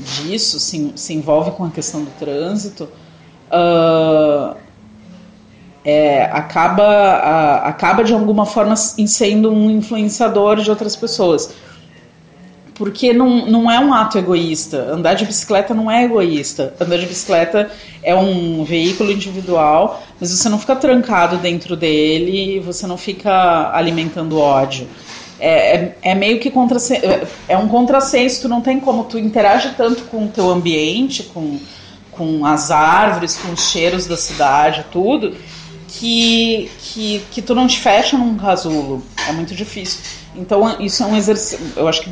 disso, 0.00 0.58
se, 0.58 0.92
se 0.96 1.14
envolve 1.14 1.52
com 1.52 1.64
a 1.64 1.70
questão 1.70 2.02
do 2.02 2.10
trânsito, 2.18 2.88
ah, 3.52 4.56
é, 5.84 6.24
acaba, 6.24 7.58
acaba 7.58 8.02
de 8.02 8.12
alguma 8.12 8.46
forma 8.46 8.74
sendo 8.74 9.52
um 9.52 9.70
influenciador 9.70 10.56
de 10.56 10.68
outras 10.68 10.96
pessoas. 10.96 11.54
Porque 12.74 13.12
não, 13.12 13.46
não 13.46 13.70
é 13.70 13.78
um 13.78 13.92
ato 13.92 14.18
egoísta. 14.18 14.78
Andar 14.90 15.14
de 15.14 15.24
bicicleta 15.24 15.74
não 15.74 15.90
é 15.90 16.04
egoísta. 16.04 16.74
Andar 16.80 16.96
de 16.98 17.06
bicicleta 17.06 17.70
é 18.02 18.14
um 18.14 18.64
veículo 18.64 19.12
individual, 19.12 20.02
mas 20.18 20.30
você 20.30 20.48
não 20.48 20.58
fica 20.58 20.74
trancado 20.74 21.36
dentro 21.36 21.76
dele, 21.76 22.60
você 22.60 22.86
não 22.86 22.96
fica 22.96 23.70
alimentando 23.74 24.38
ódio. 24.38 24.86
É, 25.38 25.76
é, 25.76 25.98
é 26.02 26.14
meio 26.14 26.38
que 26.38 26.50
contra, 26.50 26.78
é 27.48 27.58
um 27.58 27.66
contrassenso, 27.66 28.42
tu 28.42 28.48
não 28.48 28.60
tem 28.60 28.78
como 28.78 29.04
tu 29.04 29.18
interage 29.18 29.74
tanto 29.76 30.04
com 30.04 30.26
o 30.26 30.28
teu 30.28 30.48
ambiente, 30.48 31.24
com, 31.24 31.58
com 32.12 32.46
as 32.46 32.70
árvores, 32.70 33.36
com 33.36 33.52
os 33.52 33.68
cheiros 33.68 34.06
da 34.06 34.16
cidade, 34.16 34.86
tudo, 34.92 35.34
que, 35.88 36.70
que, 36.78 37.22
que 37.30 37.42
tu 37.42 37.54
não 37.54 37.66
te 37.66 37.80
fecha 37.80 38.16
num 38.16 38.36
casulo. 38.36 39.02
É 39.28 39.32
muito 39.32 39.52
difícil. 39.54 40.00
Então, 40.34 40.80
isso 40.80 41.02
é 41.02 41.06
um 41.06 41.16
exercício. 41.16 41.58
Eu 41.76 41.88
acho 41.88 42.02
que 42.02 42.10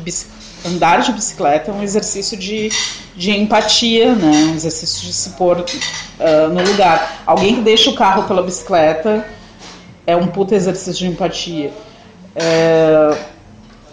andar 0.65 1.01
de 1.01 1.11
bicicleta 1.11 1.71
é 1.71 1.73
um 1.73 1.83
exercício 1.83 2.37
de, 2.37 2.69
de 3.15 3.31
empatia, 3.31 4.13
né? 4.15 4.31
Um 4.51 4.55
exercício 4.55 5.01
de 5.05 5.13
se 5.13 5.31
pôr 5.31 5.65
ah, 6.19 6.47
no 6.47 6.63
lugar. 6.63 7.23
Alguém 7.25 7.55
que 7.55 7.61
deixa 7.61 7.89
o 7.89 7.95
carro 7.95 8.23
pela 8.23 8.43
bicicleta 8.43 9.25
é 10.05 10.15
um 10.15 10.27
puta 10.27 10.55
exercício 10.55 10.93
de 10.93 11.07
empatia. 11.07 11.71
É, 12.35 13.17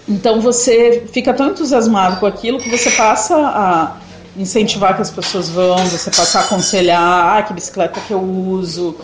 então 0.09 0.40
você 0.40 1.07
fica 1.12 1.35
tão 1.35 1.50
entusiasmado 1.50 2.16
com 2.16 2.26
aquilo 2.26 2.59
que 2.59 2.70
você 2.70 2.90
passa 2.90 3.37
a 3.37 3.96
incentivar 4.37 4.94
que 4.94 5.02
as 5.02 5.11
pessoas 5.11 5.48
vão, 5.48 5.76
você 5.87 6.11
passa 6.11 6.38
a 6.38 6.42
aconselhar, 6.42 7.37
ah, 7.37 7.42
que 7.42 7.52
bicicleta 7.52 8.00
que 8.00 8.12
eu 8.12 8.20
uso, 8.20 8.96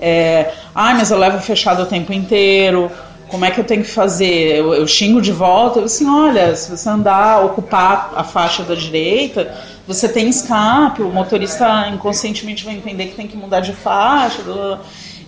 é, 0.00 0.52
ah, 0.74 0.94
mas 0.94 1.10
eu 1.10 1.18
levo 1.18 1.40
fechado 1.40 1.82
o 1.82 1.86
tempo 1.86 2.12
inteiro, 2.12 2.90
como 3.32 3.46
é 3.46 3.50
que 3.50 3.58
eu 3.58 3.64
tenho 3.64 3.82
que 3.82 3.90
fazer? 3.90 4.58
Eu, 4.58 4.74
eu 4.74 4.86
xingo 4.86 5.22
de 5.22 5.32
volta, 5.32 5.78
eu 5.78 5.86
assim, 5.86 6.06
olha, 6.06 6.54
se 6.54 6.70
você 6.70 6.86
andar, 6.86 7.42
ocupar 7.42 8.12
a 8.14 8.22
faixa 8.22 8.62
da 8.62 8.74
direita, 8.74 9.50
você 9.88 10.06
tem 10.06 10.28
escape, 10.28 11.00
o 11.00 11.08
motorista 11.08 11.88
inconscientemente 11.88 12.62
vai 12.62 12.74
entender 12.74 13.06
que 13.06 13.16
tem 13.16 13.26
que 13.26 13.34
mudar 13.34 13.60
de 13.60 13.72
faixa. 13.72 14.42
blá, 14.42 14.54
blá. 14.54 14.80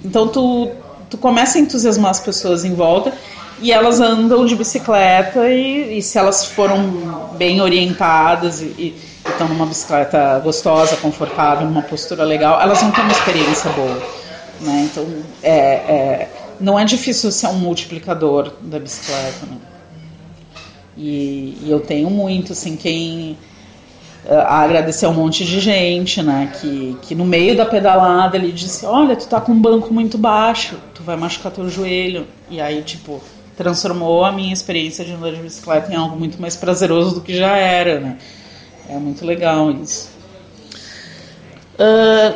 Então 0.05 0.29
tu, 0.29 0.71
tu 1.09 1.17
começa 1.17 1.57
a 1.57 1.63
entusiasmar 1.63 2.11
as 2.11 2.21
pessoas 2.21 2.63
em 2.63 2.75
volta 2.75 3.11
e 3.59 3.73
elas 3.73 4.01
andam 4.01 4.45
de 4.45 4.55
bicicleta 4.55 5.49
e, 5.49 5.97
e 5.97 6.03
se 6.03 6.19
elas 6.19 6.45
foram 6.45 7.33
bem 7.39 7.63
orientadas 7.63 8.61
e, 8.61 8.67
e 8.67 8.97
estão 9.27 9.49
numa 9.49 9.65
bicicleta 9.65 10.39
gostosa, 10.41 10.95
confortável, 10.99 11.67
numa 11.67 11.81
postura 11.81 12.23
legal, 12.23 12.61
elas 12.61 12.83
vão 12.83 12.91
ter 12.91 13.01
uma 13.01 13.13
experiência 13.13 13.71
boa. 13.71 14.03
Né? 14.61 14.89
Então, 14.91 15.07
é, 15.43 15.57
é, 15.57 16.29
não 16.61 16.79
é 16.79 16.85
difícil 16.85 17.31
ser 17.31 17.49
um 17.49 17.59
multiplicador 17.59 18.53
da 18.61 18.79
bicicleta. 18.79 19.47
Né? 19.47 19.59
E, 20.97 21.59
e 21.63 21.71
eu 21.71 21.81
tenho 21.81 22.09
muito, 22.11 22.53
assim, 22.53 22.77
quem 22.77 23.37
eh, 24.27 24.35
a 24.35 24.61
agradecer 24.61 25.07
um 25.07 25.13
monte 25.13 25.45
de 25.45 25.61
gente, 25.61 26.23
né? 26.23 26.53
Que, 26.61 26.97
que 27.03 27.15
no 27.15 27.25
meio 27.25 27.57
da 27.57 27.67
pedalada 27.67 28.37
ele 28.37 28.53
disse: 28.53 28.87
Olha, 28.87 29.17
tu 29.17 29.27
tá 29.27 29.41
com 29.41 29.53
um 29.53 29.61
banco 29.61 29.93
muito 29.93 30.17
baixo, 30.17 30.77
tu 30.95 31.03
vai 31.03 31.17
machucar 31.17 31.53
teu 31.53 31.69
joelho. 31.69 32.27
E 32.49 32.61
aí, 32.61 32.83
tipo, 32.83 33.21
transformou 33.57 34.25
a 34.25 34.33
minha 34.33 34.53
experiência 34.53 35.05
de 35.05 35.13
andar 35.13 35.33
de 35.33 35.43
bicicleta 35.43 35.93
em 35.93 35.97
algo 35.97 36.17
muito 36.17 36.41
mais 36.41 36.57
prazeroso 36.57 37.17
do 37.17 37.21
que 37.21 37.37
já 37.37 37.57
era, 37.57 38.01
né? 38.01 38.19
É 38.89 38.97
muito 38.97 39.25
legal 39.27 39.71
isso. 39.71 40.15
Ah, 41.79 42.35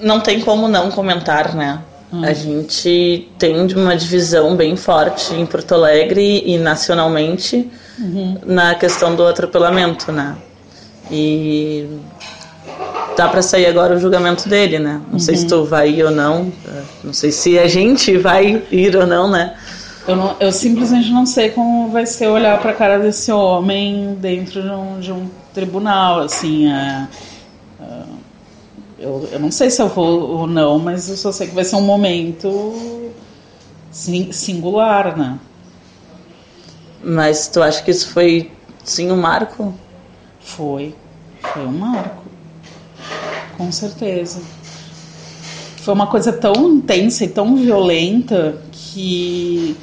não 0.00 0.20
tem 0.20 0.40
como 0.40 0.68
não 0.68 0.90
comentar, 0.90 1.54
né? 1.54 1.82
A 2.12 2.32
gente 2.34 3.30
tem 3.38 3.56
uma 3.74 3.96
divisão 3.96 4.54
bem 4.54 4.76
forte 4.76 5.34
em 5.34 5.46
Porto 5.46 5.74
Alegre 5.74 6.42
e 6.44 6.58
nacionalmente 6.58 7.70
na 8.44 8.74
questão 8.74 9.14
do 9.14 9.26
atropelamento, 9.26 10.12
né? 10.12 10.36
E 11.10 11.86
tá 13.16 13.28
para 13.28 13.42
sair 13.42 13.66
agora 13.66 13.94
o 13.96 14.00
julgamento 14.00 14.48
dele, 14.48 14.78
né? 14.78 15.00
Não 15.10 15.18
sei 15.18 15.36
se 15.36 15.46
tu 15.46 15.64
vai 15.64 15.90
ir 15.90 16.04
ou 16.04 16.10
não, 16.10 16.52
eh, 16.66 16.82
não 17.04 17.12
sei 17.12 17.30
se 17.32 17.58
a 17.58 17.66
gente 17.66 18.16
vai 18.18 18.62
ir 18.70 18.96
ou 18.96 19.06
não, 19.06 19.30
né? 19.30 19.54
Eu, 20.06 20.16
não- 20.16 20.36
eu 20.40 20.50
simplesmente 20.50 21.10
não 21.10 21.24
sei 21.26 21.50
como 21.50 21.90
vai 21.90 22.04
ser 22.06 22.26
olhar 22.26 22.58
pra 22.60 22.72
cara 22.72 22.98
desse 22.98 23.30
homem 23.30 24.16
dentro 24.20 24.60
de 24.62 24.68
um, 24.70 25.00
de 25.00 25.12
um 25.12 25.28
tribunal, 25.54 26.20
assim. 26.20 26.70
é, 26.70 27.06
eu, 29.02 29.28
eu 29.32 29.40
não 29.40 29.50
sei 29.50 29.70
se 29.70 29.82
eu 29.82 29.88
vou 29.88 30.20
ou 30.38 30.46
não, 30.46 30.78
mas 30.78 31.08
eu 31.08 31.16
só 31.16 31.32
sei 31.32 31.48
que 31.48 31.54
vai 31.54 31.64
ser 31.64 31.76
um 31.76 31.82
momento 31.82 33.10
sin- 33.90 34.32
singular, 34.32 35.16
né? 35.16 35.38
Mas 37.02 37.48
tu 37.48 37.62
acha 37.62 37.82
que 37.82 37.90
isso 37.90 38.08
foi 38.10 38.52
sim 38.84 39.10
um 39.10 39.16
marco? 39.20 39.74
Foi. 40.40 40.94
Foi 41.52 41.66
um 41.66 41.72
marco. 41.72 42.22
Com 43.56 43.70
certeza. 43.72 44.40
Foi 45.78 45.94
uma 45.94 46.06
coisa 46.06 46.32
tão 46.32 46.54
intensa 46.76 47.24
e 47.24 47.28
tão 47.28 47.56
violenta 47.56 48.62
que 48.70 49.76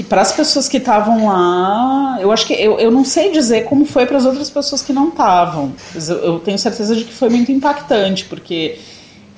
que 0.00 0.04
para 0.04 0.22
as 0.22 0.32
pessoas 0.32 0.66
que 0.66 0.78
estavam 0.78 1.26
lá, 1.26 2.16
eu 2.20 2.32
acho 2.32 2.46
que 2.46 2.54
eu, 2.54 2.78
eu 2.78 2.90
não 2.90 3.04
sei 3.04 3.30
dizer 3.32 3.64
como 3.64 3.84
foi 3.84 4.06
para 4.06 4.16
as 4.16 4.24
outras 4.24 4.48
pessoas 4.48 4.80
que 4.80 4.94
não 4.94 5.08
estavam. 5.08 5.74
Eu, 5.94 6.16
eu 6.16 6.38
tenho 6.40 6.58
certeza 6.58 6.96
de 6.96 7.04
que 7.04 7.12
foi 7.12 7.28
muito 7.28 7.52
impactante, 7.52 8.24
porque 8.24 8.78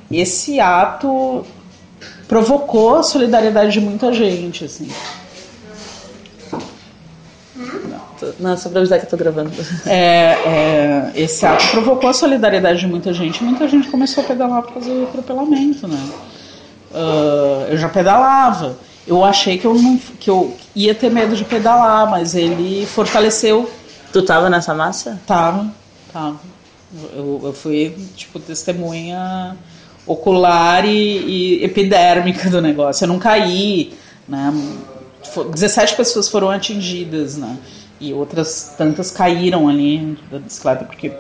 esse 0.09 0.61
ato 0.61 1.45
provocou 2.29 2.99
a 2.99 3.03
solidariedade 3.03 3.73
de 3.73 3.81
muita 3.81 4.13
gente, 4.13 4.65
assim. 4.65 4.89
Não, 8.39 8.57
só 8.57 8.69
pra 8.69 8.79
avisar 8.79 9.01
que 9.01 9.07
eu 9.07 9.11
tô 9.11 9.17
gravando. 9.17 9.51
É, 9.85 10.39
é, 10.47 11.13
esse 11.17 11.45
ato 11.45 11.67
provocou 11.73 12.09
a 12.09 12.13
solidariedade 12.13 12.79
de 12.79 12.87
muita 12.87 13.13
gente. 13.13 13.41
e 13.41 13.45
Muita 13.45 13.67
gente 13.67 13.89
começou 13.89 14.23
a 14.23 14.27
pedalar 14.29 14.63
por 14.63 14.75
causa 14.75 14.89
do 14.89 15.03
atropelamento, 15.03 15.89
né? 15.89 15.99
Ah, 16.95 17.67
eu 17.69 17.77
já 17.77 17.89
pedalava. 17.89 18.77
Eu 19.07 19.25
achei 19.25 19.59
que 19.59 19.67
eu, 19.67 19.75
não, 19.75 19.99
que 19.99 20.31
eu 20.31 20.57
ia 20.77 20.95
ter 20.95 21.11
medo 21.11 21.35
de 21.35 21.45
pedalar, 21.45 22.09
mas 22.11 22.35
ele 22.35 22.87
fortaleceu. 22.87 23.71
Tu 24.13 24.23
tava 24.23 24.49
nessa 24.49 24.75
massa? 24.75 25.21
Tava, 25.27 25.73
tava. 26.13 26.39
Eu, 27.15 27.41
eu 27.45 27.53
fui, 27.53 27.95
tipo, 28.15 28.39
testemunha 28.39 29.57
ocular 30.07 30.85
e, 30.85 31.59
e 31.59 31.65
epidérmica 31.65 32.49
do 32.51 32.61
negócio. 32.61 33.05
Eu 33.05 33.09
não 33.09 33.19
caí, 33.19 33.95
né? 34.29 34.53
Fo- 35.33 35.45
17 35.45 35.97
pessoas 35.97 36.29
foram 36.29 36.51
atingidas, 36.51 37.37
né? 37.37 37.57
E 38.01 38.13
outras 38.13 38.75
tantas 38.77 39.11
caíram 39.11 39.69
ali 39.69 40.19
da 40.31 40.39
bicicleta, 40.39 40.85
porque 40.85 41.13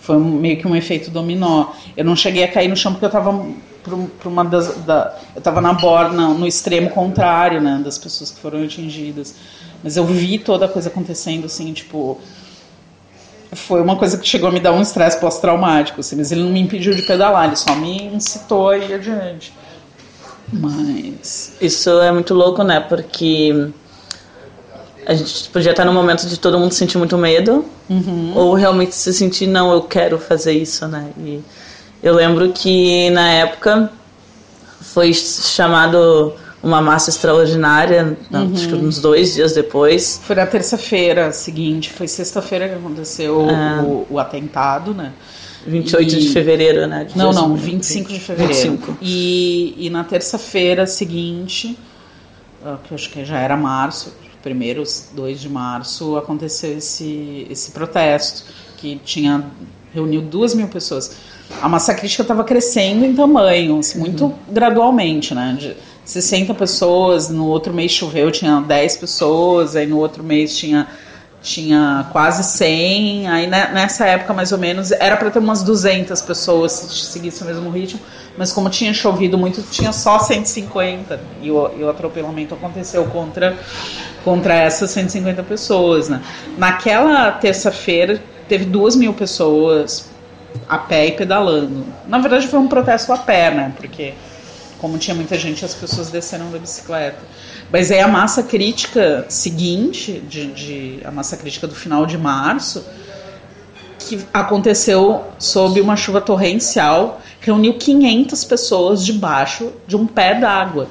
foi 0.00 0.18
meio 0.18 0.58
que 0.58 0.66
um 0.66 0.76
efeito 0.76 1.10
dominó. 1.10 1.68
Eu 1.96 2.04
não 2.04 2.14
cheguei 2.16 2.44
a 2.44 2.48
cair 2.52 2.68
no 2.68 2.76
chão 2.76 2.92
porque 2.92 3.06
eu 3.06 3.10
tava 3.10 3.46
pra 4.20 4.28
uma 4.28 4.44
das, 4.44 4.76
da, 4.78 5.16
eu 5.34 5.40
tava 5.40 5.60
na 5.60 5.72
borda, 5.72 6.16
no 6.16 6.46
extremo 6.46 6.90
contrário, 6.90 7.60
né, 7.60 7.80
das 7.82 7.98
pessoas 7.98 8.30
que 8.30 8.40
foram 8.40 8.62
atingidas. 8.62 9.34
Mas 9.82 9.96
eu 9.96 10.04
vi 10.04 10.38
toda 10.38 10.66
a 10.66 10.68
coisa 10.68 10.88
acontecendo, 10.88 11.46
assim, 11.46 11.72
tipo, 11.72 12.18
foi 13.52 13.80
uma 13.80 13.96
coisa 13.96 14.18
que 14.18 14.26
chegou 14.26 14.48
a 14.48 14.52
me 14.52 14.60
dar 14.60 14.72
um 14.72 14.82
estresse 14.82 15.18
pós-traumático, 15.18 16.00
assim, 16.00 16.16
mas 16.16 16.32
ele 16.32 16.42
não 16.42 16.50
me 16.50 16.60
impediu 16.60 16.94
de 16.94 17.02
pedalar, 17.02 17.46
ele 17.46 17.56
só 17.56 17.74
me 17.74 18.06
incitou 18.06 18.70
a 18.70 18.78
ir 18.78 18.92
adiante. 18.92 19.52
Mas. 20.52 21.54
Isso 21.60 21.90
é 22.00 22.10
muito 22.10 22.34
louco, 22.34 22.62
né? 22.62 22.80
Porque 22.80 23.70
a 25.06 25.14
gente 25.14 25.48
podia 25.50 25.70
estar 25.70 25.84
num 25.84 25.92
momento 25.92 26.26
de 26.26 26.38
todo 26.38 26.58
mundo 26.58 26.72
sentir 26.74 26.98
muito 26.98 27.16
medo, 27.16 27.64
ou 28.34 28.54
realmente 28.54 28.94
se 28.94 29.12
sentir, 29.12 29.46
não, 29.46 29.72
eu 29.72 29.82
quero 29.82 30.18
fazer 30.18 30.52
isso, 30.52 30.86
né? 30.86 31.08
E 31.18 31.40
eu 32.02 32.14
lembro 32.14 32.52
que 32.52 33.10
na 33.10 33.30
época 33.32 33.90
foi 34.80 35.12
chamado 35.12 36.32
uma 36.62 36.80
massa 36.82 37.10
extraordinária, 37.10 38.16
não, 38.30 38.52
acho 38.52 38.68
que 38.68 38.74
uns 38.74 39.00
dois 39.00 39.34
dias 39.34 39.52
depois. 39.52 40.20
Foi 40.24 40.34
na 40.34 40.46
terça-feira 40.46 41.30
seguinte, 41.32 41.90
foi 41.90 42.08
sexta-feira 42.08 42.68
que 42.68 42.74
aconteceu 42.74 43.48
Ah. 43.48 43.82
o, 43.84 44.06
o 44.10 44.18
atentado, 44.18 44.92
né? 44.92 45.12
28 45.66 46.14
E- 46.14 46.18
de 46.20 46.28
fevereiro, 46.30 46.86
né? 46.86 47.04
de 47.04 47.16
Não, 47.16 47.32
não, 47.32 47.50
2020. 47.50 47.72
25 47.74 48.12
de 48.12 48.20
fevereiro. 48.20 48.70
25. 48.72 48.98
E, 49.02 49.74
e 49.86 49.90
na 49.90 50.02
terça-feira 50.02 50.86
seguinte, 50.86 51.78
ah, 52.64 52.76
que 52.82 52.92
eu 52.92 52.94
acho 52.96 53.10
que 53.10 53.24
já 53.24 53.38
era 53.38 53.56
março, 53.56 54.12
primeiros 54.42 55.08
2 55.14 55.40
de 55.40 55.48
março, 55.48 56.16
aconteceu 56.16 56.78
esse, 56.78 57.46
esse 57.50 57.70
protesto, 57.72 58.44
que 58.78 59.00
tinha 59.04 59.44
reuniu 59.92 60.22
duas 60.22 60.54
mil 60.54 60.68
pessoas. 60.68 61.16
A 61.62 61.68
massa 61.68 61.94
crítica 61.94 62.22
estava 62.22 62.44
crescendo 62.44 63.04
em 63.04 63.14
tamanho, 63.14 63.78
assim, 63.78 63.98
muito 63.98 64.34
gradualmente, 64.50 65.34
né? 65.34 65.56
De 65.58 65.76
60 66.04 66.54
pessoas, 66.54 67.28
no 67.28 67.46
outro 67.46 67.72
mês 67.72 67.92
choveu, 67.92 68.30
tinha 68.30 68.60
10 68.60 68.96
pessoas, 68.96 69.76
aí 69.76 69.86
no 69.86 69.98
outro 69.98 70.22
mês 70.22 70.56
tinha 70.56 70.86
tinha 71.40 72.08
quase 72.10 72.42
100, 72.42 73.28
aí 73.28 73.46
né, 73.46 73.70
nessa 73.72 74.04
época 74.04 74.34
mais 74.34 74.50
ou 74.50 74.58
menos 74.58 74.90
era 74.90 75.16
para 75.16 75.30
ter 75.30 75.38
umas 75.38 75.62
200 75.62 76.20
pessoas 76.22 76.72
se 76.72 77.06
seguisse 77.06 77.44
o 77.44 77.46
mesmo 77.46 77.70
ritmo, 77.70 78.00
mas 78.36 78.52
como 78.52 78.68
tinha 78.68 78.92
chovido 78.92 79.38
muito, 79.38 79.62
tinha 79.70 79.92
só 79.92 80.18
150 80.18 81.20
e 81.40 81.48
o, 81.52 81.70
e 81.78 81.84
o 81.84 81.88
atropelamento 81.88 82.56
aconteceu 82.56 83.04
contra 83.04 83.56
contra 84.24 84.52
essas 84.52 84.90
150 84.90 85.44
pessoas, 85.44 86.08
né? 86.08 86.20
Naquela 86.58 87.30
terça-feira 87.30 88.20
teve 88.48 88.64
duas 88.64 88.96
mil 88.96 89.12
pessoas 89.14 90.08
a 90.68 90.78
pé 90.78 91.06
e 91.08 91.12
pedalando. 91.12 91.84
Na 92.06 92.18
verdade 92.18 92.46
foi 92.46 92.58
um 92.58 92.68
protesto 92.68 93.12
a 93.12 93.18
pé, 93.18 93.50
né? 93.50 93.72
Porque 93.76 94.14
como 94.78 94.96
tinha 94.96 95.14
muita 95.14 95.36
gente, 95.36 95.64
as 95.64 95.74
pessoas 95.74 96.08
desceram 96.10 96.50
da 96.50 96.58
bicicleta. 96.58 97.18
Mas 97.70 97.90
aí 97.90 98.00
a 98.00 98.08
massa 98.08 98.42
crítica 98.42 99.26
seguinte, 99.28 100.22
de, 100.28 100.46
de- 100.52 101.00
a 101.04 101.10
massa 101.10 101.36
crítica 101.36 101.66
do 101.66 101.74
final 101.74 102.06
de 102.06 102.16
março, 102.16 102.84
que 103.98 104.24
aconteceu 104.32 105.24
sob 105.38 105.80
uma 105.80 105.96
chuva 105.96 106.20
torrencial, 106.20 107.20
reuniu 107.40 107.74
500 107.74 108.44
pessoas 108.44 109.04
debaixo 109.04 109.72
de 109.86 109.96
um 109.96 110.06
pé 110.06 110.34
d'água. 110.34 110.88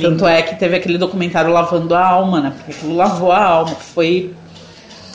Tanto 0.00 0.26
é 0.26 0.42
que 0.42 0.56
teve 0.56 0.74
aquele 0.76 0.98
documentário 0.98 1.52
Lavando 1.52 1.94
a 1.94 2.04
Alma, 2.04 2.40
né? 2.40 2.52
Porque 2.56 2.72
aquilo 2.72 2.96
lavou 2.96 3.30
a 3.30 3.44
alma. 3.44 3.76
Foi 3.76 4.34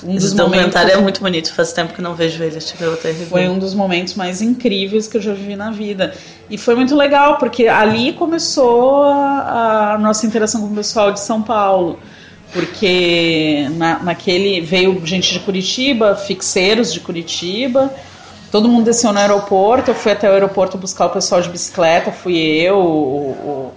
um 0.03 0.15
dos 0.15 0.25
Esse 0.25 0.35
momentos... 0.35 0.35
documentário 0.35 0.91
é 0.93 0.97
muito 0.97 1.21
bonito, 1.21 1.53
faz 1.53 1.71
tempo 1.71 1.93
que 1.93 2.01
não 2.01 2.15
vejo 2.15 2.43
ele, 2.43 2.57
acho 2.57 2.73
que 2.73 2.81
eu 2.81 2.89
vou 2.89 2.99
até. 2.99 3.13
Foi 3.13 3.47
um 3.47 3.59
dos 3.59 3.73
momentos 3.73 4.15
mais 4.15 4.41
incríveis 4.41 5.07
que 5.07 5.17
eu 5.17 5.21
já 5.21 5.33
vivi 5.33 5.55
na 5.55 5.71
vida. 5.71 6.13
E 6.49 6.57
foi 6.57 6.75
muito 6.75 6.95
legal, 6.95 7.37
porque 7.37 7.67
ali 7.67 8.13
começou 8.13 9.03
a, 9.03 9.93
a 9.93 9.97
nossa 9.97 10.25
interação 10.25 10.61
com 10.61 10.67
o 10.67 10.75
pessoal 10.75 11.11
de 11.11 11.19
São 11.19 11.41
Paulo. 11.41 11.99
Porque 12.51 13.67
na, 13.77 13.99
naquele 13.99 14.59
veio 14.59 15.05
gente 15.05 15.31
de 15.31 15.39
Curitiba, 15.39 16.15
fixeiros 16.15 16.91
de 16.91 16.99
Curitiba, 16.99 17.93
todo 18.51 18.67
mundo 18.67 18.83
desceu 18.83 19.13
no 19.13 19.19
aeroporto, 19.19 19.91
eu 19.91 19.95
fui 19.95 20.11
até 20.11 20.29
o 20.29 20.33
aeroporto 20.33 20.77
buscar 20.77 21.05
o 21.05 21.09
pessoal 21.11 21.41
de 21.41 21.47
bicicleta, 21.47 22.11
fui 22.11 22.35
eu, 22.35 22.77
o, 22.77 23.31
o, 23.31 23.73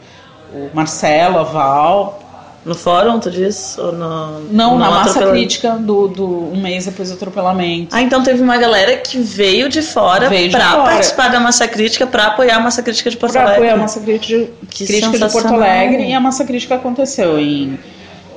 o 0.56 0.70
Marcelo, 0.74 1.38
a 1.38 1.44
Val. 1.44 2.23
No 2.64 2.74
fórum, 2.74 3.20
tu 3.20 3.30
diz? 3.30 3.76
Ou 3.76 3.92
no, 3.92 4.40
Não, 4.50 4.78
na 4.78 4.90
massa 4.90 5.26
crítica 5.26 5.72
do, 5.72 6.08
do 6.08 6.26
um 6.50 6.60
mês 6.62 6.86
depois 6.86 7.10
do 7.10 7.14
atropelamento. 7.16 7.94
Ah, 7.94 8.00
então 8.00 8.22
teve 8.22 8.42
uma 8.42 8.56
galera 8.56 8.96
que 8.96 9.18
veio 9.18 9.68
de 9.68 9.82
fora 9.82 10.30
Veio 10.30 10.48
de 10.48 10.56
pra 10.56 10.70
fora. 10.70 10.82
participar 10.84 11.28
da 11.28 11.40
massa 11.40 11.68
crítica, 11.68 12.06
pra 12.06 12.28
apoiar 12.28 12.56
a 12.56 12.60
massa 12.60 12.82
crítica 12.82 13.10
de 13.10 13.18
Porto 13.18 13.32
Para 13.32 13.42
Alegre. 13.42 13.58
apoiar 13.60 13.74
a 13.74 13.82
massa 13.82 14.00
crítica, 14.00 14.50
Que 14.70 14.86
crítica 14.86 15.18
de 15.18 15.30
Porto. 15.32 15.52
Alegre 15.54 16.04
e 16.08 16.14
a 16.14 16.20
massa 16.20 16.42
crítica 16.44 16.76
aconteceu 16.76 17.38
em, 17.38 17.78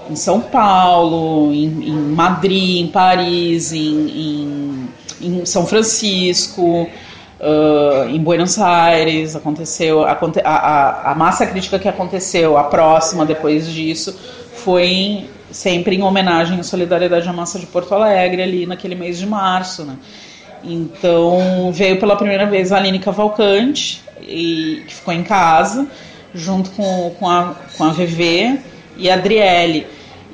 em 0.09 0.15
São 0.17 0.41
Paulo, 0.41 1.53
em, 1.53 1.87
em 1.87 1.93
Madrid, 2.13 2.81
em 2.83 2.87
Paris, 2.87 3.71
em, 3.71 4.09
em, 4.09 4.89
em 5.21 5.45
São 5.45 5.65
Francisco, 5.65 6.85
ah, 7.39 8.05
em 8.09 8.19
Buenos 8.19 8.57
Aires 8.59 9.35
aconteceu 9.35 10.03
aconte, 10.03 10.39
a, 10.43 10.49
a, 10.49 11.11
a 11.11 11.15
massa 11.15 11.45
crítica 11.45 11.77
que 11.79 11.87
aconteceu, 11.87 12.57
a 12.57 12.63
próxima 12.65 13.25
depois 13.25 13.67
disso, 13.71 14.17
foi 14.55 14.85
em- 14.87 15.29
sempre 15.51 15.95
em 15.95 16.03
homenagem 16.03 16.59
à 16.59 16.63
solidariedade 16.63 17.27
à 17.29 17.33
massa 17.33 17.57
de 17.57 17.65
Porto 17.65 17.93
Alegre 17.93 18.41
ali 18.41 18.65
naquele 18.65 18.95
mês 18.95 19.17
de 19.17 19.25
março, 19.25 19.83
né? 19.85 19.95
Então 20.63 21.71
veio 21.71 21.99
pela 21.99 22.15
primeira 22.15 22.45
vez 22.45 22.71
a 22.71 22.77
Aline 22.77 22.99
Cavalcante, 22.99 24.01
e, 24.21 24.83
que 24.87 24.95
ficou 24.95 25.13
em 25.13 25.23
casa, 25.23 25.87
junto 26.33 26.71
com, 26.71 27.11
com, 27.19 27.29
a, 27.29 27.55
com 27.77 27.83
a 27.83 27.89
VV 27.91 28.59
e 28.97 29.09
a 29.09 29.13
Adriele. 29.13 29.87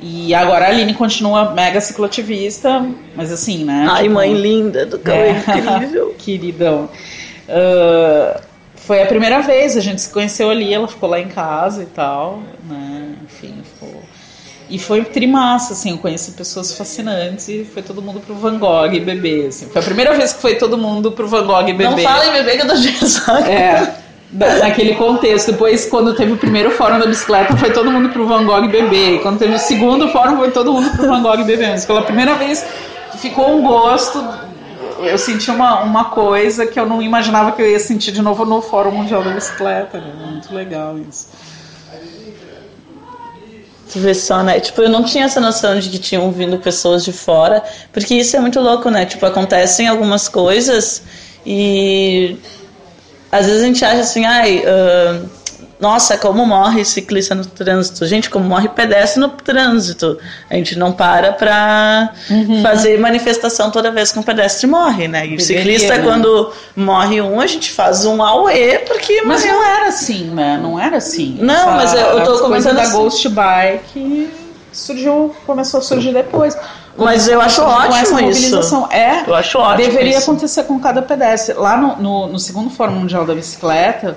E 0.06 0.36
agora 0.36 0.66
a 0.66 0.68
Aline 0.68 0.94
continua 0.94 1.54
mega 1.54 1.80
cicloativista, 1.80 2.86
mas 3.16 3.32
assim, 3.32 3.64
né? 3.64 3.88
Ai, 3.90 4.04
tipo, 4.04 4.16
mãe 4.16 4.34
linda 4.34 4.86
do 4.86 5.00
Cauê, 5.00 5.30
É. 5.30 5.32
incrível. 5.58 6.14
Queridão. 6.20 6.90
Ah, 7.48 8.42
foi 8.76 9.02
a 9.02 9.06
primeira 9.06 9.42
vez, 9.42 9.78
a 9.78 9.80
gente 9.80 10.02
se 10.02 10.10
conheceu 10.10 10.50
ali, 10.50 10.74
ela 10.74 10.90
ficou 10.90 11.10
lá 11.10 11.22
em 11.22 11.30
casa 11.30 11.84
e 11.84 11.86
tal, 11.86 12.42
né? 12.70 13.16
Enfim, 13.24 13.62
ficou. 13.64 14.04
E 14.70 14.78
foi 14.78 15.06
trimassa, 15.06 15.72
assim, 15.72 15.92
eu 15.92 15.98
conheci 15.98 16.32
pessoas 16.32 16.76
fascinantes 16.76 17.48
e 17.48 17.64
foi 17.64 17.82
todo 17.82 18.02
mundo 18.02 18.20
pro 18.20 18.36
Van 18.36 18.58
Gogh 18.58 18.90
beber, 19.06 19.48
assim. 19.48 19.68
Foi 19.68 19.82
a 19.82 19.86
primeira 19.86 20.14
vez 20.18 20.34
que 20.34 20.42
foi 20.42 20.56
todo 20.56 20.78
mundo 20.78 21.14
pro 21.14 21.28
Van 21.28 21.46
Gogh 21.46 21.64
beber. 21.64 21.90
Não 21.92 21.98
fala 21.98 22.28
em 22.28 22.34
bebê 22.34 22.58
que 22.58 22.64
eu 22.64 22.68
tô 22.68 22.76
de. 22.76 22.90
É, 23.50 24.03
naquele 24.34 24.96
contexto. 24.96 25.52
Depois, 25.52 25.86
quando 25.86 26.16
teve 26.16 26.34
o 26.34 26.38
primeiro 26.38 26.72
fórum 26.72 27.00
da 27.00 27.06
bicicleta, 27.06 27.56
foi 27.56 27.72
todo 27.72 27.92
mundo 27.92 28.10
pro 28.10 28.26
Van 28.26 28.46
Gogh 28.46 28.68
beber. 28.68 29.16
E 29.16 29.20
quando 29.20 29.40
teve 29.40 29.54
o 29.54 29.60
segundo 29.60 30.08
fórum, 30.10 30.38
foi 30.38 30.52
todo 30.52 30.74
mundo 30.74 30.90
pro 30.92 31.08
Van 31.08 31.22
Gogh 31.22 31.44
beber. 31.44 31.70
Mas 31.70 31.86
pela 31.86 32.02
primeira 32.02 32.36
vez 32.36 32.66
ficou 33.18 33.56
um 33.56 33.62
gosto. 33.62 34.24
Eu 35.00 35.18
senti 35.18 35.52
uma, 35.52 35.82
uma 35.82 36.06
coisa 36.06 36.66
que 36.66 36.80
eu 36.80 36.86
não 36.86 37.02
imaginava 37.02 37.52
que 37.52 37.62
eu 37.62 37.70
ia 37.70 37.80
sentir 37.80 38.12
de 38.12 38.22
novo 38.22 38.46
no 38.46 38.62
Fórum 38.62 38.92
Mundial 38.92 39.24
da 39.24 39.32
Bicicleta. 39.32 40.00
né? 40.00 40.14
Muito 40.32 40.54
legal 40.54 40.98
isso. 40.98 41.28
Tu 43.92 44.00
vê 44.00 44.16
só, 44.16 44.42
né? 44.42 44.60
Tipo, 44.60 44.82
eu 44.82 44.90
não 44.90 45.04
tinha 45.04 45.26
essa 45.26 45.40
noção 45.40 45.78
de 45.78 45.88
que 45.90 46.00
tinham 46.00 46.32
vindo 46.32 46.58
pessoas 46.58 47.06
de 47.06 47.14
fora, 47.14 47.62
porque 47.92 48.16
isso 48.16 48.36
é 48.36 48.40
muito 48.40 48.60
louco, 48.60 48.90
né? 48.90 49.06
Tipo, 49.06 49.26
acontecem 49.28 49.88
algumas 49.88 50.28
coisas 50.28 51.04
e 51.46 52.36
às 53.34 53.46
vezes 53.48 53.62
a 53.62 53.66
gente 53.66 53.84
acha 53.86 54.02
assim, 54.02 54.26
ai, 54.26 54.64
ah, 54.66 55.22
nossa, 55.80 56.18
como 56.18 56.46
morre 56.46 56.86
ciclista 56.86 57.36
no 57.36 57.46
trânsito. 57.46 58.06
Gente, 58.06 58.30
como 58.30 58.46
morre 58.46 58.70
pedestre 58.70 59.20
no 59.20 59.28
trânsito. 59.28 60.18
A 60.50 60.56
gente 60.56 60.78
não 60.80 60.94
para 60.94 61.34
pra 61.34 62.14
fazer 62.62 62.98
manifestação 63.00 63.70
toda 63.70 63.92
vez 63.92 64.10
que 64.12 64.18
um 64.18 64.24
pedestre 64.24 64.66
morre, 64.66 65.10
né? 65.10 65.28
E 65.28 65.36
o 65.36 65.42
ciclista, 65.42 65.98
né? 65.98 66.04
quando 66.04 66.54
morre 66.74 67.20
um, 67.22 67.42
a 67.42 67.48
gente 67.48 67.70
faz 67.70 68.06
um 68.06 68.24
auê, 68.24 68.80
porque 68.80 69.24
Mas 69.24 69.42
morreu. 69.42 69.58
não 69.60 69.66
era 69.66 69.88
assim, 69.88 70.24
né? 70.30 70.58
Não 70.62 70.80
era 70.80 70.98
assim. 70.98 71.38
Não, 71.42 71.72
mas 71.72 71.94
eu- 71.94 72.00
eu 72.00 72.24
tô 72.24 72.36
a 72.36 72.40
comentando 72.40 72.76
da 72.78 72.84
assim. 72.84 72.92
Ghost 72.98 73.28
Bike 73.30 74.30
surgiu, 74.72 75.36
começou 75.46 75.80
a 75.82 75.84
surgir 75.84 76.14
depois. 76.14 76.56
Mas 76.98 77.28
eu 77.28 77.42
acho 77.42 77.62
Com 77.62 77.68
ótimo 77.68 77.96
essa 77.96 78.04
isso. 78.04 78.14
mobilização. 78.14 78.92
É, 78.92 79.24
Eu 79.28 79.34
acho 79.36 79.58
ótimo 79.58 79.78
Deveria 79.90 80.18
isso. 80.18 80.30
acontecer 80.30 80.64
com 80.64 80.80
cada 80.80 81.02
pedestre. 81.02 81.56
Lá 81.56 81.76
no, 81.78 81.96
no, 81.98 82.28
no 82.28 82.40
segundo 82.40 82.70
Fórum 82.70 82.94
Mundial 82.94 83.26
da 83.26 83.34
Bicicleta, 83.34 84.16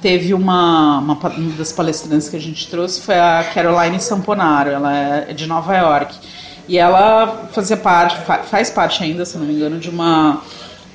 teve 0.00 0.32
uma, 0.34 0.98
uma, 0.98 1.14
uma 1.14 1.52
das 1.56 1.70
palestrantes 1.72 2.28
que 2.28 2.36
a 2.36 2.40
gente 2.40 2.68
trouxe, 2.68 3.00
foi 3.00 3.18
a 3.18 3.44
Caroline 3.54 4.00
Samponaro, 4.00 4.70
ela 4.70 4.92
é 4.94 5.32
de 5.32 5.46
Nova 5.46 5.76
York. 5.76 6.14
E 6.66 6.78
ela 6.78 7.48
fazia 7.52 7.76
parte, 7.76 8.16
fa- 8.24 8.38
faz 8.42 8.70
parte 8.70 9.02
ainda, 9.04 9.24
se 9.26 9.36
não 9.36 9.44
me 9.46 9.52
engano, 9.52 9.78
de 9.78 9.90
uma, 9.90 10.40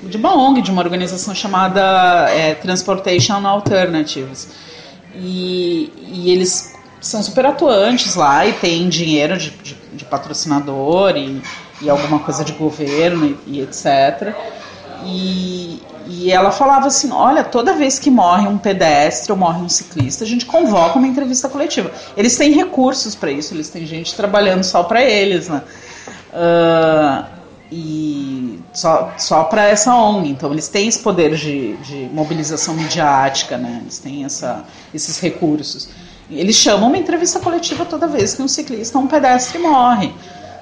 de 0.03 0.17
uma 0.17 0.35
ONG, 0.35 0.61
de 0.63 0.71
uma 0.71 0.81
organização 0.81 1.33
chamada 1.35 2.27
é, 2.31 2.55
Transportation 2.55 3.45
Alternatives. 3.45 4.49
E, 5.15 5.91
e 6.11 6.31
eles 6.31 6.73
são 7.01 7.23
super 7.23 7.45
atuantes 7.45 8.15
lá 8.15 8.45
e 8.45 8.53
têm 8.53 8.89
dinheiro 8.89 9.37
de, 9.37 9.51
de, 9.51 9.75
de 9.93 10.05
patrocinador 10.05 11.15
e, 11.15 11.41
e 11.81 11.89
alguma 11.89 12.19
coisa 12.19 12.43
de 12.43 12.53
governo 12.53 13.37
e, 13.47 13.59
e 13.59 13.61
etc. 13.61 14.35
E, 15.05 15.81
e 16.07 16.31
ela 16.31 16.51
falava 16.51 16.87
assim: 16.87 17.11
olha, 17.11 17.43
toda 17.43 17.73
vez 17.73 17.99
que 17.99 18.09
morre 18.09 18.47
um 18.47 18.57
pedestre 18.57 19.31
ou 19.31 19.37
morre 19.37 19.61
um 19.61 19.69
ciclista, 19.69 20.23
a 20.23 20.27
gente 20.27 20.45
convoca 20.45 20.97
uma 20.97 21.07
entrevista 21.07 21.47
coletiva. 21.47 21.91
Eles 22.17 22.35
têm 22.35 22.51
recursos 22.51 23.15
para 23.15 23.31
isso, 23.31 23.53
eles 23.53 23.69
têm 23.69 23.85
gente 23.85 24.15
trabalhando 24.15 24.63
só 24.63 24.83
para 24.83 25.03
eles, 25.03 25.47
né? 25.47 25.61
Ah, 26.33 27.25
e 27.71 28.59
só, 28.73 29.13
só 29.17 29.43
para 29.43 29.65
essa 29.65 29.95
ONG. 29.95 30.29
Então, 30.29 30.51
eles 30.51 30.67
têm 30.67 30.87
esse 30.87 30.99
poder 30.99 31.35
de, 31.35 31.77
de 31.77 32.09
mobilização 32.11 32.73
midiática, 32.73 33.57
né? 33.57 33.79
Eles 33.81 33.99
têm 33.99 34.25
essa, 34.25 34.65
esses 34.93 35.19
recursos. 35.19 35.89
Eles 36.29 36.55
chamam 36.55 36.89
uma 36.89 36.97
entrevista 36.97 37.39
coletiva 37.39 37.85
toda 37.85 38.07
vez 38.07 38.35
que 38.35 38.41
um 38.41 38.47
ciclista 38.47 38.97
ou 38.97 39.05
um 39.05 39.07
pedestre 39.07 39.57
morre, 39.57 40.13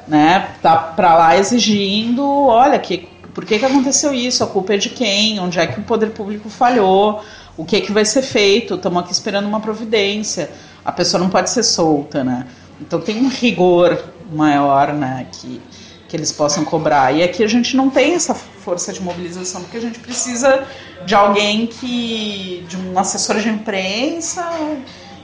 né? 0.08 0.52
Tá 0.62 0.76
para 0.76 1.14
lá 1.16 1.38
exigindo, 1.38 2.26
olha, 2.26 2.80
que, 2.80 3.10
por 3.34 3.44
que, 3.46 3.60
que 3.60 3.66
aconteceu 3.66 4.14
isso? 4.14 4.44
A 4.44 4.48
culpa 4.48 4.76
é 4.76 4.78
de 4.78 4.90
quem? 4.90 5.40
Onde 5.40 5.60
é 5.60 5.68
que 5.68 5.80
o 5.80 5.84
poder 5.84 6.12
público 6.12 6.50
falhou? 6.50 7.22
O 7.58 7.66
que, 7.66 7.82
que 7.82 7.92
vai 7.92 8.06
ser 8.06 8.22
feito? 8.22 8.76
Estamos 8.76 9.04
aqui 9.04 9.12
esperando 9.12 9.46
uma 9.48 9.60
providência. 9.60 10.50
A 10.86 10.92
pessoa 10.92 11.22
não 11.22 11.30
pode 11.30 11.50
ser 11.50 11.64
solta, 11.64 12.24
né? 12.24 12.48
Então 12.80 13.02
tem 13.02 13.18
um 13.18 13.28
rigor 13.28 14.02
maior, 14.32 14.94
né? 14.94 15.28
Que, 15.32 15.62
que 16.08 16.16
eles 16.16 16.32
possam 16.32 16.64
cobrar. 16.64 17.14
E 17.14 17.24
aqui 17.24 17.44
a 17.44 17.48
gente 17.48 17.76
não 17.76 17.90
tem 17.90 18.14
essa 18.14 18.34
força 18.34 18.94
de 18.94 19.02
mobilização, 19.02 19.62
porque 19.62 19.78
a 19.78 19.82
gente 19.82 20.00
precisa 20.00 20.66
de 21.06 21.14
alguém 21.14 21.68
que. 21.68 22.66
de 22.70 22.78
um 22.78 22.98
assessor 22.98 23.40
de 23.40 23.50
imprensa, 23.50 24.48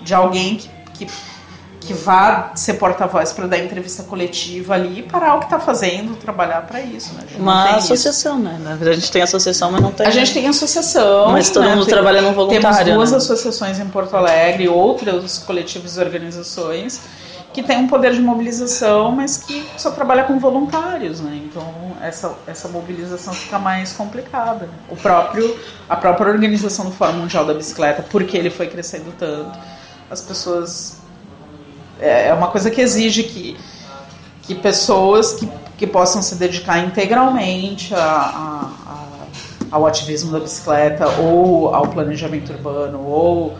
de 0.04 0.14
alguém 0.14 0.58
que, 0.58 0.70
que, 0.94 1.08
que 1.82 1.94
vá 1.94 2.52
ser 2.56 2.76
porta-voz 2.76 3.34
para 3.34 3.48
dar 3.48 3.58
entrevista 3.58 4.04
coletiva 4.04 4.74
ali 4.74 5.00
e 5.00 5.04
parar 5.04 5.36
o 5.36 5.40
que 5.40 5.46
está 5.46 5.60
fazendo, 5.60 6.16
trabalhar 6.16 6.62
para 6.66 6.82
isso. 6.82 7.14
Né? 7.16 7.24
Uma 7.38 7.64
tem 7.68 7.78
isso. 7.78 7.94
associação, 7.94 8.40
né? 8.40 8.58
Na 8.62 8.72
verdade, 8.72 8.92
a 8.92 9.00
gente 9.00 9.12
tem 9.12 9.22
associação, 9.22 9.72
mas 9.72 9.82
não 9.82 9.92
tem. 9.92 10.08
A 10.08 10.12
gente 10.12 10.34
tem 10.34 10.48
associação. 10.48 11.32
Mas 11.32 11.50
todo 11.50 11.64
né? 11.64 11.76
mundo 11.76 11.86
Tem- 11.86 11.94
trabalha 11.94 12.22
no 12.22 12.32
voluntário. 12.34 12.62
Temos 12.86 12.94
duas 12.96 13.12
né? 13.12 13.18
associações 13.18 13.80
em 13.80 13.88
Porto 13.88 14.16
Alegre, 14.16 14.68
outros 14.70 15.40
coletivos 15.40 15.98
e 15.98 16.00
organizações 16.00 17.02
que 17.54 17.62
têm 17.62 17.78
um 17.78 17.88
poder 17.88 18.14
de 18.14 18.20
mobilização, 18.20 19.12
mas 19.12 19.38
que 19.38 19.64
só 19.78 19.92
trabalha 19.92 20.24
com 20.24 20.40
voluntários, 20.40 21.20
né? 21.22 21.40
Então 21.46 21.64
essa, 22.02 22.34
essa 22.48 22.68
mobilização 22.68 23.32
fica 23.32 23.60
mais 23.60 23.94
complicada. 23.94 24.66
né? 24.66 24.74
O 24.90 24.96
próprio 24.96 25.56
a 25.88 25.96
própria 25.96 26.32
organização 26.32 26.86
do 26.86 26.92
Fórum 26.92 27.14
Mundial 27.20 27.46
da 27.46 27.54
Bicicleta, 27.54 28.04
porque 28.10 28.36
ele 28.36 28.50
foi 28.50 28.66
crescendo 28.68 29.14
tanto, 29.20 29.52
as 30.10 30.22
pessoas 30.22 30.98
é 32.00 32.28
é 32.30 32.34
uma 32.34 32.48
coisa 32.48 32.70
que 32.72 32.82
exige 32.82 33.24
que 33.24 33.58
que 34.44 34.56
pessoas 34.56 35.34
que, 35.34 35.50
que 35.78 35.88
possam 35.88 36.22
se 36.22 36.36
dedicar 36.36 36.80
integralmente 36.80 37.94
a, 37.96 38.00
a- 38.00 38.70
a- 38.88 39.28
ao 39.72 39.88
ativismo 39.88 40.32
da 40.32 40.40
bicicleta 40.40 41.08
ou 41.20 41.74
ao 41.74 41.88
planejamento 41.88 42.52
urbano 42.52 43.00
ou 43.06 43.58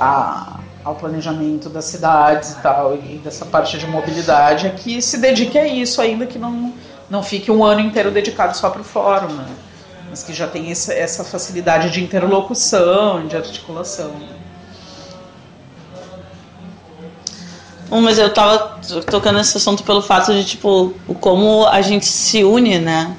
a- 0.00 0.60
ao 0.84 0.94
planejamento 0.94 1.68
das 1.68 1.86
cidades 1.86 2.52
e 2.52 2.56
tal 2.60 2.94
e 2.94 3.18
dessa 3.24 3.44
parte 3.44 3.76
de 3.78 3.86
mobilidade 3.86 4.66
é 4.66 4.70
que 4.70 5.02
se 5.02 5.18
dedique 5.18 5.58
a 5.58 5.66
isso 5.66 6.00
ainda 6.00 6.26
que 6.26 6.38
não 6.38 6.72
não 7.08 7.22
fique 7.22 7.50
um 7.50 7.62
ano 7.64 7.80
inteiro 7.80 8.10
dedicado 8.10 8.56
só 8.56 8.68
para 8.70 8.80
o 8.80 8.84
fórum 8.84 9.32
né? 9.32 9.46
mas 10.10 10.22
que 10.22 10.32
já 10.32 10.46
tem 10.46 10.70
essa, 10.70 10.92
essa 10.92 11.24
facilidade 11.24 11.90
de 11.90 12.02
interlocução 12.02 13.26
de 13.26 13.36
articulação 13.36 14.12
Bom, 17.88 18.00
mas 18.00 18.18
eu 18.18 18.32
tava 18.32 18.78
tocando 19.10 19.36
nesse 19.36 19.56
assunto 19.56 19.82
pelo 19.84 20.02
fato 20.02 20.32
de, 20.32 20.44
tipo, 20.44 20.92
como 21.20 21.66
a 21.66 21.80
gente 21.82 22.06
se 22.06 22.42
une, 22.42 22.78
né? 22.78 23.14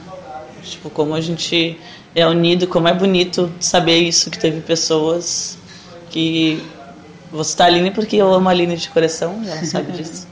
Tipo, 0.63 0.89
como 0.89 1.13
a 1.15 1.21
gente 1.21 1.79
é 2.13 2.27
unido, 2.27 2.67
como 2.67 2.87
é 2.87 2.93
bonito 2.93 3.51
saber 3.59 3.97
isso, 3.99 4.29
que 4.29 4.37
teve 4.39 4.61
pessoas 4.61 5.57
que... 6.09 6.61
Vou 7.31 7.43
citar 7.43 7.67
a 7.67 7.69
Aline 7.69 7.91
porque 7.91 8.15
eu 8.15 8.33
amo 8.33 8.47
a 8.47 8.51
Aline 8.51 8.75
de 8.77 8.89
coração, 8.89 9.41
ela 9.45 9.63
sabe 9.65 9.91
disso. 9.93 10.27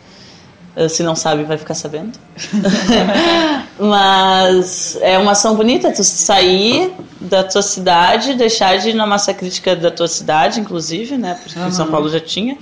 Eh, 0.76 0.90
Se 0.90 1.04
não 1.04 1.16
sabe, 1.16 1.44
vai 1.44 1.58
ficar 1.58 1.74
sabendo. 1.74 2.18
Mas 3.80 4.98
é 5.02 5.18
uma 5.18 5.32
ação 5.32 5.56
bonita, 5.56 5.92
tu 5.92 6.04
sair 6.04 6.94
da 7.20 7.44
tua 7.44 7.62
cidade, 7.62 8.36
deixar 8.36 8.78
de 8.78 8.90
ir 8.90 8.94
na 8.94 9.06
massa 9.06 9.34
crítica 9.34 9.76
da 9.76 9.92
tua 9.92 10.08
cidade, 10.08 10.60
inclusive, 10.60 11.18
né? 11.18 11.38
Porque 11.42 11.58
em 11.60 11.72
São. 11.72 11.88
Paulo 11.88 12.10
já 12.10 12.20
tinha, 12.20 12.58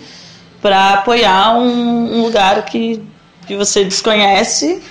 para 0.63 0.93
apoiar 0.93 1.57
um, 1.57 2.19
um 2.19 2.23
lugar 2.23 2.63
que, 2.63 3.03
que 3.45 3.53
você 3.53 3.83
desconhece, 3.83 4.81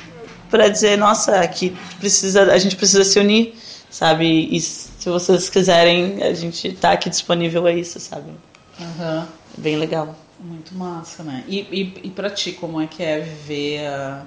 para 0.50 0.68
dizer, 0.68 0.98
nossa, 0.98 1.40
aqui 1.40 1.74
precisa, 1.98 2.52
a 2.52 2.58
gente 2.58 2.76
precisa 2.76 3.02
se 3.04 3.18
unir, 3.18 3.54
sabe? 3.88 4.54
E 4.54 4.60
se 4.60 5.08
vocês 5.08 5.48
quiserem, 5.48 6.22
a 6.22 6.34
gente 6.34 6.74
tá 6.74 6.92
aqui 6.92 7.08
disponível 7.08 7.66
a 7.66 7.72
isso, 7.72 7.98
sabe? 7.98 8.32
Aham. 8.78 9.26
Bem 9.56 9.76
legal. 9.76 10.14
Muito 10.38 10.74
massa, 10.74 11.22
né? 11.22 11.42
E, 11.48 11.60
e, 11.60 12.00
e 12.04 12.10
pra 12.10 12.28
ti, 12.28 12.52
como 12.52 12.78
é 12.78 12.86
que 12.86 13.02
é 13.02 13.20
viver 13.20 13.86
a, 13.86 14.26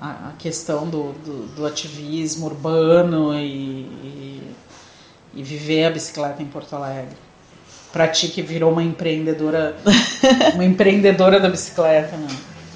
a, 0.00 0.28
a 0.28 0.32
questão 0.38 0.88
do, 0.88 1.12
do, 1.12 1.46
do 1.56 1.66
ativismo 1.66 2.46
urbano 2.46 3.34
e, 3.34 3.82
e, 3.82 4.42
e 5.34 5.42
viver 5.42 5.84
a 5.84 5.90
bicicleta 5.90 6.42
em 6.42 6.46
Porto 6.46 6.74
Alegre? 6.74 7.23
Pra 7.94 8.08
ti 8.08 8.26
que 8.26 8.42
virou 8.42 8.72
uma 8.72 8.82
empreendedora, 8.82 9.76
uma 10.54 10.64
empreendedora 10.64 11.38
da 11.38 11.48
bicicleta, 11.48 12.16
né? 12.16 12.26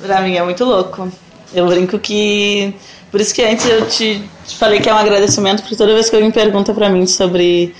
Pra 0.00 0.20
mim 0.20 0.36
é 0.36 0.44
muito 0.44 0.64
louco. 0.64 1.10
Eu 1.52 1.66
brinco 1.66 1.98
que. 1.98 2.72
Por 3.10 3.20
isso 3.20 3.34
que 3.34 3.42
antes 3.42 3.66
eu 3.66 3.88
te, 3.88 4.22
te 4.46 4.56
falei 4.56 4.78
que 4.78 4.88
é 4.88 4.94
um 4.94 4.96
agradecimento, 4.96 5.62
porque 5.62 5.74
toda 5.74 5.92
vez 5.92 6.08
que 6.08 6.14
alguém 6.14 6.30
pergunta 6.30 6.72
pra 6.72 6.88
mim 6.88 7.04
sobre. 7.04 7.74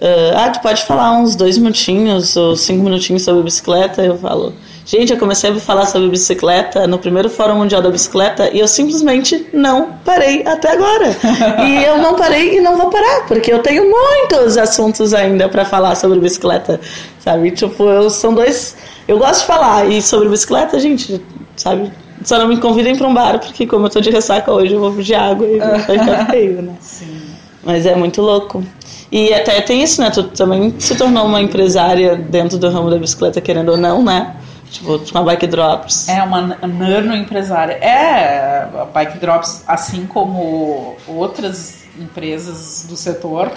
Ah, 0.00 0.44
ah, 0.44 0.50
tu 0.50 0.60
pode 0.60 0.84
falar 0.84 1.18
uns 1.18 1.34
dois 1.34 1.58
minutinhos 1.58 2.36
ou 2.36 2.54
cinco 2.56 2.84
minutinhos 2.84 3.22
sobre 3.22 3.42
bicicleta? 3.42 4.02
Eu 4.02 4.16
falo. 4.16 4.54
Gente, 4.86 5.12
eu 5.12 5.18
comecei 5.18 5.50
a 5.50 5.56
falar 5.56 5.86
sobre 5.86 6.08
bicicleta 6.08 6.86
no 6.86 6.98
primeiro 6.98 7.28
Fórum 7.28 7.56
Mundial 7.56 7.82
da 7.82 7.90
Bicicleta 7.90 8.48
e 8.54 8.60
eu 8.60 8.66
simplesmente 8.66 9.46
não 9.52 9.92
parei 10.04 10.46
até 10.46 10.72
agora. 10.72 11.14
e 11.66 11.84
eu 11.84 11.98
não 11.98 12.14
parei 12.14 12.56
e 12.56 12.60
não 12.60 12.76
vou 12.76 12.88
parar, 12.88 13.26
porque 13.26 13.52
eu 13.52 13.58
tenho 13.58 13.90
muitos 13.90 14.56
assuntos 14.56 15.12
ainda 15.12 15.48
pra 15.48 15.64
falar 15.64 15.94
sobre 15.94 16.18
bicicleta, 16.20 16.80
sabe? 17.18 17.50
Tipo, 17.50 17.84
eu, 17.84 18.08
são 18.08 18.32
dois. 18.32 18.76
Eu 19.06 19.18
gosto 19.18 19.40
de 19.40 19.46
falar 19.46 19.86
e 19.90 20.00
sobre 20.00 20.28
bicicleta, 20.28 20.78
gente, 20.78 21.20
sabe? 21.54 21.92
Só 22.24 22.38
não 22.38 22.48
me 22.48 22.58
convidem 22.58 22.96
pra 22.96 23.06
um 23.06 23.14
bar, 23.14 23.38
porque 23.40 23.66
como 23.66 23.86
eu 23.86 23.90
tô 23.90 24.00
de 24.00 24.10
ressaca 24.10 24.50
hoje, 24.50 24.72
eu 24.72 24.80
vou 24.80 24.92
de 24.92 25.14
água 25.14 25.46
e 25.46 25.58
vai 25.58 25.80
ficar 25.98 26.26
feio, 26.30 26.62
né? 26.62 26.74
Sim. 26.80 27.20
Mas 27.62 27.84
é 27.84 27.94
muito 27.94 28.22
louco. 28.22 28.64
E 29.10 29.32
até 29.32 29.60
tem 29.60 29.82
isso, 29.82 30.00
né? 30.00 30.10
Tu 30.10 30.22
também 30.24 30.78
se 30.78 30.94
tornou 30.96 31.26
uma 31.26 31.40
empresária 31.40 32.16
dentro 32.16 32.58
do 32.58 32.68
ramo 32.68 32.90
da 32.90 32.98
bicicleta, 32.98 33.40
querendo 33.40 33.70
ou 33.70 33.76
não, 33.76 34.02
né? 34.02 34.36
Tipo, 34.70 34.98
com 34.98 35.18
a 35.18 35.22
Bike 35.22 35.46
Drops. 35.46 36.08
É 36.08 36.22
uma 36.22 36.42
nano 36.42 37.16
empresária. 37.16 37.72
É, 37.74 38.64
a 38.64 38.84
Bike 38.84 39.18
Drops, 39.18 39.64
assim 39.66 40.06
como 40.06 40.96
outras 41.06 41.86
empresas 41.98 42.84
do 42.86 42.96
setor, 42.96 43.50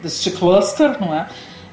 deste 0.00 0.30
cluster, 0.30 1.00
não 1.00 1.12
é? 1.12 1.26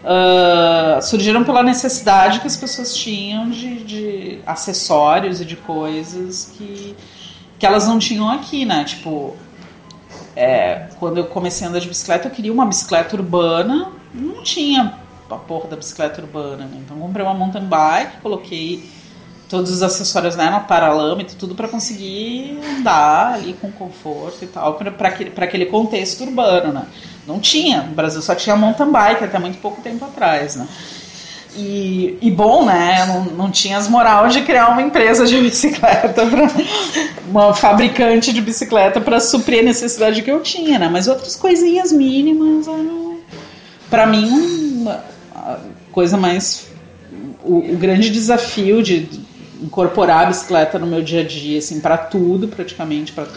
Ah, 0.03 0.99
surgiram 1.01 1.43
pela 1.43 1.61
necessidade 1.61 2.39
que 2.39 2.47
as 2.47 2.55
pessoas 2.55 2.95
tinham 2.95 3.49
de, 3.49 3.83
de 3.83 4.39
acessórios 4.45 5.41
e 5.41 5.45
de 5.45 5.55
coisas 5.55 6.53
que, 6.57 6.95
que 7.57 7.65
elas 7.65 7.87
não 7.87 7.99
tinham 7.99 8.29
aqui, 8.29 8.65
né? 8.65 8.83
Tipo, 8.85 9.35
é, 10.39 10.87
quando 10.97 11.17
eu 11.17 11.25
comecei 11.25 11.67
a 11.67 11.69
andar 11.69 11.79
de 11.79 11.89
bicicleta, 11.89 12.29
eu 12.29 12.31
queria 12.31 12.53
uma 12.53 12.65
bicicleta 12.65 13.13
urbana, 13.13 13.91
não 14.13 14.41
tinha 14.41 14.93
a 15.29 15.35
porra 15.35 15.67
da 15.67 15.75
bicicleta 15.75 16.21
urbana, 16.21 16.63
né? 16.63 16.77
Então 16.77 16.97
comprei 16.97 17.25
uma 17.25 17.33
mountain 17.33 17.65
bike, 17.65 18.21
coloquei 18.21 18.89
todos 19.49 19.69
os 19.69 19.83
acessórios 19.83 20.37
nela, 20.37 20.61
paralâmetro, 20.61 21.35
tudo 21.35 21.55
para 21.55 21.67
conseguir 21.67 22.57
andar 22.77 23.33
ali 23.33 23.53
com 23.59 23.69
conforto 23.69 24.45
e 24.45 24.47
tal, 24.47 24.75
para 24.75 25.09
aquele, 25.09 25.33
aquele 25.35 25.65
contexto 25.65 26.23
urbano, 26.23 26.71
né? 26.71 26.85
Não 27.27 27.37
tinha, 27.37 27.81
no 27.81 27.93
Brasil 27.93 28.21
só 28.21 28.33
tinha 28.33 28.55
mountain 28.55 28.89
bike 28.89 29.25
até 29.25 29.37
muito 29.39 29.59
pouco 29.59 29.81
tempo 29.81 30.05
atrás, 30.05 30.55
né? 30.55 30.65
E, 31.55 32.17
e 32.21 32.29
bom, 32.29 32.63
né? 32.63 33.05
Não, 33.07 33.25
não 33.25 33.51
tinha 33.51 33.77
as 33.77 33.87
moral 33.87 34.27
de 34.27 34.41
criar 34.41 34.69
uma 34.69 34.81
empresa 34.81 35.25
de 35.25 35.37
bicicleta, 35.41 36.25
pra, 36.25 36.47
uma 37.27 37.53
fabricante 37.53 38.31
de 38.31 38.39
bicicleta 38.41 39.01
para 39.01 39.19
suprir 39.19 39.59
a 39.59 39.63
necessidade 39.63 40.21
que 40.21 40.31
eu 40.31 40.41
tinha, 40.41 40.77
né? 40.77 40.87
Mas 40.89 41.07
outras 41.07 41.35
coisinhas 41.35 41.91
mínimas 41.91 42.67
eram, 42.67 43.17
para 43.89 44.05
mim, 44.05 44.87
a 45.35 45.57
coisa 45.91 46.17
mais. 46.17 46.67
O, 47.43 47.73
o 47.73 47.77
grande 47.77 48.09
desafio 48.11 48.83
de 48.83 49.09
incorporar 49.61 50.25
a 50.25 50.27
bicicleta 50.27 50.77
no 50.77 50.85
meu 50.85 51.01
dia 51.01 51.21
a 51.21 51.23
dia, 51.23 51.59
assim, 51.59 51.79
para 51.79 51.97
tudo 51.97 52.47
praticamente, 52.47 53.11
para 53.11 53.27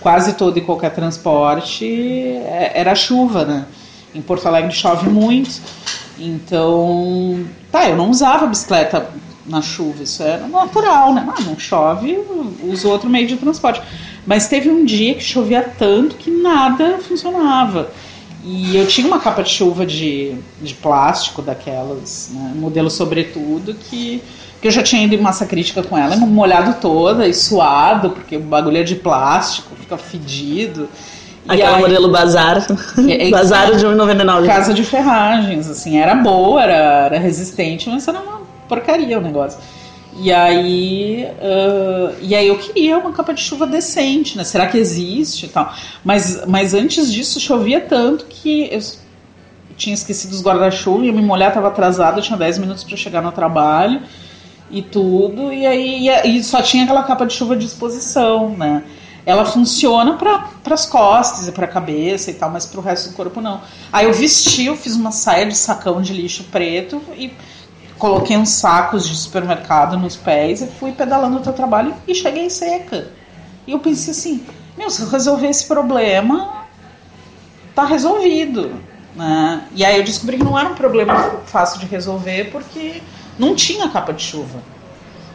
quase 0.00 0.34
todo 0.34 0.58
e 0.58 0.60
qualquer 0.60 0.90
transporte, 0.90 1.84
é- 1.86 2.72
era 2.74 2.92
a 2.92 2.94
chuva, 2.94 3.44
né? 3.44 3.64
Em 4.14 4.20
Porto 4.20 4.46
Alegre 4.46 4.72
chove 4.72 5.08
muito, 5.08 5.50
então, 6.24 7.44
tá, 7.70 7.88
eu 7.88 7.96
não 7.96 8.10
usava 8.10 8.46
bicicleta 8.46 9.10
na 9.44 9.60
chuva, 9.60 10.04
isso 10.04 10.22
era 10.22 10.46
natural, 10.46 11.12
né? 11.12 11.26
Ah, 11.28 11.40
não 11.40 11.58
chove, 11.58 12.16
uso 12.62 12.88
outro 12.88 13.10
meio 13.10 13.26
de 13.26 13.36
transporte. 13.36 13.82
Mas 14.24 14.46
teve 14.46 14.70
um 14.70 14.84
dia 14.84 15.14
que 15.14 15.22
chovia 15.22 15.62
tanto 15.76 16.14
que 16.14 16.30
nada 16.30 16.98
funcionava. 16.98 17.90
E 18.44 18.76
eu 18.76 18.86
tinha 18.86 19.06
uma 19.06 19.18
capa 19.18 19.42
de 19.42 19.50
chuva 19.50 19.84
de, 19.84 20.36
de 20.60 20.74
plástico 20.74 21.42
daquelas, 21.42 22.30
né, 22.32 22.52
modelo 22.56 22.90
sobretudo, 22.90 23.74
que, 23.74 24.22
que 24.60 24.66
eu 24.66 24.70
já 24.70 24.82
tinha 24.82 25.04
ido 25.04 25.14
em 25.14 25.20
massa 25.20 25.46
crítica 25.46 25.82
com 25.82 25.96
ela, 25.96 26.16
molhado 26.16 26.80
toda 26.80 27.26
e 27.26 27.34
suado, 27.34 28.10
porque 28.10 28.36
o 28.36 28.40
bagulho 28.40 28.78
é 28.78 28.82
de 28.82 28.96
plástico, 28.96 29.74
fica 29.76 29.96
fedido. 29.96 30.88
Aquela 31.48 31.76
aí- 31.76 31.82
modelo 31.82 32.08
Bazar. 32.10 32.66
É, 33.08 33.28
é- 33.28 33.30
Bazar 33.30 33.74
de 33.76 33.84
1,99. 33.86 34.46
casa 34.46 34.72
de 34.72 34.84
ferragens, 34.84 35.68
assim, 35.68 35.98
era 35.98 36.14
boa, 36.14 36.62
era, 36.62 37.06
era 37.06 37.18
resistente, 37.18 37.88
mas 37.88 38.06
era 38.06 38.20
uma 38.20 38.42
porcaria 38.68 39.18
o 39.18 39.20
negócio. 39.20 39.58
E 40.20 40.30
aí, 40.30 41.26
ah, 41.40 42.12
e 42.20 42.34
aí 42.34 42.46
eu 42.46 42.58
queria 42.58 42.98
uma 42.98 43.12
capa 43.12 43.32
de 43.32 43.40
chuva 43.40 43.66
decente, 43.66 44.36
né? 44.36 44.44
Será 44.44 44.66
que 44.66 44.76
existe 44.78 45.46
e 45.46 45.48
tal? 45.48 45.72
Mas, 46.04 46.44
mas 46.46 46.74
antes 46.74 47.12
disso 47.12 47.40
chovia 47.40 47.80
tanto 47.80 48.26
que 48.26 48.68
eu 48.70 48.80
tinha 49.76 49.94
esquecido 49.94 50.32
os 50.32 50.42
guarda-chuva, 50.42 51.04
ia 51.06 51.12
me 51.12 51.22
molhar, 51.22 51.48
estava 51.48 51.68
atrasada, 51.68 52.20
tinha 52.20 52.36
10 52.36 52.58
minutos 52.58 52.84
para 52.84 52.96
chegar 52.96 53.22
no 53.22 53.32
trabalho 53.32 54.02
e 54.70 54.82
tudo, 54.82 55.52
e 55.52 55.66
aí 55.66 56.08
e, 56.08 56.36
e 56.38 56.44
só 56.44 56.62
tinha 56.62 56.84
aquela 56.84 57.02
capa 57.02 57.24
de 57.26 57.32
chuva 57.32 57.54
à 57.54 57.56
disposição, 57.56 58.50
né? 58.50 58.82
Ela 59.24 59.44
funciona 59.44 60.14
para 60.14 60.74
as 60.74 60.86
costas 60.86 61.46
e 61.46 61.52
para 61.52 61.66
a 61.66 61.68
cabeça 61.68 62.30
e 62.30 62.34
tal, 62.34 62.50
mas 62.50 62.66
para 62.66 62.80
o 62.80 62.82
resto 62.82 63.10
do 63.10 63.14
corpo 63.14 63.40
não. 63.40 63.60
Aí 63.92 64.06
eu 64.06 64.12
vesti, 64.12 64.64
eu 64.64 64.76
fiz 64.76 64.96
uma 64.96 65.12
saia 65.12 65.46
de 65.46 65.56
sacão 65.56 66.02
de 66.02 66.12
lixo 66.12 66.44
preto 66.44 67.00
e 67.16 67.32
coloquei 67.98 68.36
uns 68.36 68.50
sacos 68.50 69.08
de 69.08 69.14
supermercado 69.14 69.96
nos 69.96 70.16
pés 70.16 70.60
e 70.60 70.66
fui 70.66 70.90
pedalando 70.90 71.38
o 71.38 71.52
trabalho 71.52 71.94
e 72.06 72.14
cheguei 72.14 72.50
seca. 72.50 73.12
E 73.64 73.70
eu 73.70 73.78
pensei 73.78 74.10
assim, 74.10 74.44
meu, 74.76 74.90
se 74.90 75.02
eu 75.02 75.08
resolver 75.08 75.46
esse 75.46 75.66
problema, 75.66 76.64
tá 77.74 77.84
resolvido. 77.84 78.72
Né? 79.14 79.62
E 79.74 79.84
aí 79.84 79.98
eu 79.98 80.04
descobri 80.04 80.38
que 80.38 80.44
não 80.44 80.58
era 80.58 80.68
um 80.68 80.74
problema 80.74 81.14
fácil 81.46 81.78
de 81.78 81.86
resolver 81.86 82.50
porque 82.50 83.02
não 83.38 83.54
tinha 83.54 83.88
capa 83.88 84.12
de 84.12 84.22
chuva 84.22 84.60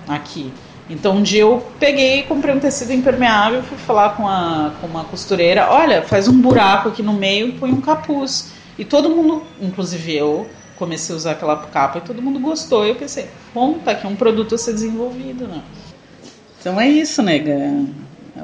aqui. 0.08 0.52
Então 0.90 1.18
um 1.18 1.24
dia 1.24 1.42
eu 1.42 1.66
peguei, 1.80 2.24
comprei 2.24 2.56
um 2.56 2.60
tecido 2.60 2.94
impermeável, 2.94 3.62
fui 3.64 3.78
falar 3.78 4.16
com, 4.16 4.28
a, 4.28 4.72
com 4.80 4.88
uma 4.88 5.04
costureira, 5.04 5.68
olha, 5.70 6.02
faz 6.02 6.28
um 6.28 6.40
buraco 6.40 6.90
aqui 6.90 7.04
no 7.04 7.14
meio 7.14 7.50
e 7.50 7.52
põe 7.54 7.72
um 7.72 7.82
capuz. 7.82 8.54
E 8.80 8.86
todo 8.86 9.10
mundo, 9.10 9.44
inclusive 9.60 10.16
eu, 10.16 10.48
comecei 10.78 11.14
a 11.14 11.18
usar 11.18 11.32
aquela 11.32 11.58
capa 11.58 11.98
e 11.98 12.02
todo 12.02 12.22
mundo 12.22 12.40
gostou. 12.40 12.86
E 12.86 12.90
eu 12.90 12.96
pensei, 12.96 13.28
bom, 13.54 13.74
tá 13.74 13.92
aqui 13.92 14.08
um 14.08 14.16
produto 14.16 14.56
a 14.56 14.58
ser 14.58 14.74
desenvolvido, 14.74 15.48
né? 15.48 15.62
Então 16.60 16.80
é 16.80 16.88
isso, 16.88 17.22
nega. 17.22 17.52
É 17.52 18.42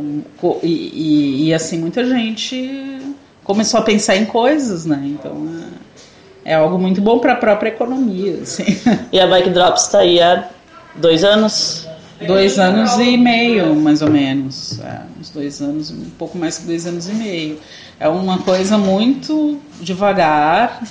E, 0.64 0.68
e, 0.68 1.48
e, 1.48 1.54
assim, 1.54 1.78
muita 1.78 2.04
gente 2.04 3.00
começou 3.44 3.80
a 3.80 3.84
pensar 3.84 4.16
em 4.16 4.26
coisas, 4.26 4.86
né? 4.86 5.02
Então 5.04 5.48
é, 6.46 6.52
é 6.52 6.56
algo 6.56 6.78
muito 6.80 7.02
bom 7.02 7.20
para 7.20 7.34
a 7.34 7.36
própria 7.36 7.70
economia, 7.70 8.40
assim. 8.42 8.66
E 9.12 9.20
a 9.20 9.28
Bike 9.28 9.52
Drops 9.52 9.88
tá 9.88 10.00
aí 10.00 10.20
há 10.20 10.50
dois 10.96 11.24
anos. 11.24 11.88
Dois 12.26 12.60
anos 12.60 12.93
e 12.99 13.17
meio, 13.17 13.76
mais 13.76 14.02
ou 14.02 14.09
menos. 14.09 14.80
É, 14.80 15.01
uns 15.20 15.30
dois 15.30 15.61
anos, 15.61 15.91
um 15.91 16.09
pouco 16.18 16.38
mais 16.38 16.59
que 16.59 16.66
dois 16.66 16.86
anos 16.86 17.09
e 17.09 17.14
meio. 17.14 17.59
É 17.99 18.07
uma 18.07 18.39
coisa 18.39 18.78
muito 18.78 19.59
devagar, 19.82 20.84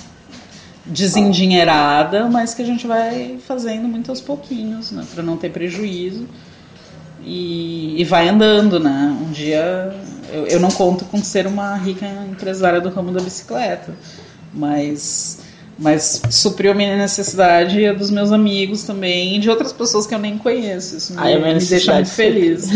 desendinheirada, 0.85 2.29
mas 2.29 2.53
que 2.53 2.61
a 2.61 2.65
gente 2.65 2.85
vai 2.85 3.37
fazendo 3.47 3.87
muito 3.87 4.09
aos 4.09 4.21
pouquinhos, 4.21 4.91
né? 4.91 5.05
Para 5.13 5.23
não 5.23 5.37
ter 5.37 5.49
prejuízo. 5.49 6.27
E, 7.25 8.01
e 8.01 8.03
vai 8.03 8.27
andando, 8.27 8.79
né? 8.79 9.17
Um 9.21 9.31
dia 9.31 9.95
eu, 10.33 10.47
eu 10.47 10.59
não 10.59 10.69
conto 10.69 11.05
com 11.05 11.21
ser 11.23 11.45
uma 11.45 11.75
rica 11.75 12.05
empresária 12.29 12.81
do 12.81 12.89
ramo 12.89 13.11
da 13.11 13.21
bicicleta, 13.21 13.93
mas 14.53 15.39
Mas 15.79 16.21
supriu 16.29 16.71
a 16.71 16.75
minha 16.75 16.95
necessidade 16.95 17.79
e 17.79 17.87
a 17.87 17.93
dos 17.93 18.11
meus 18.11 18.31
amigos 18.31 18.83
também, 18.83 19.35
e 19.35 19.39
de 19.39 19.49
outras 19.49 19.73
pessoas 19.73 20.05
que 20.05 20.13
eu 20.13 20.19
nem 20.19 20.37
conheço. 20.37 20.97
Isso 20.97 21.13
Ai, 21.17 21.35
me, 21.35 21.41
minha 21.41 21.55
me 21.55 21.65
deixa 21.65 21.93
muito 21.95 22.09
feliz. 22.11 22.69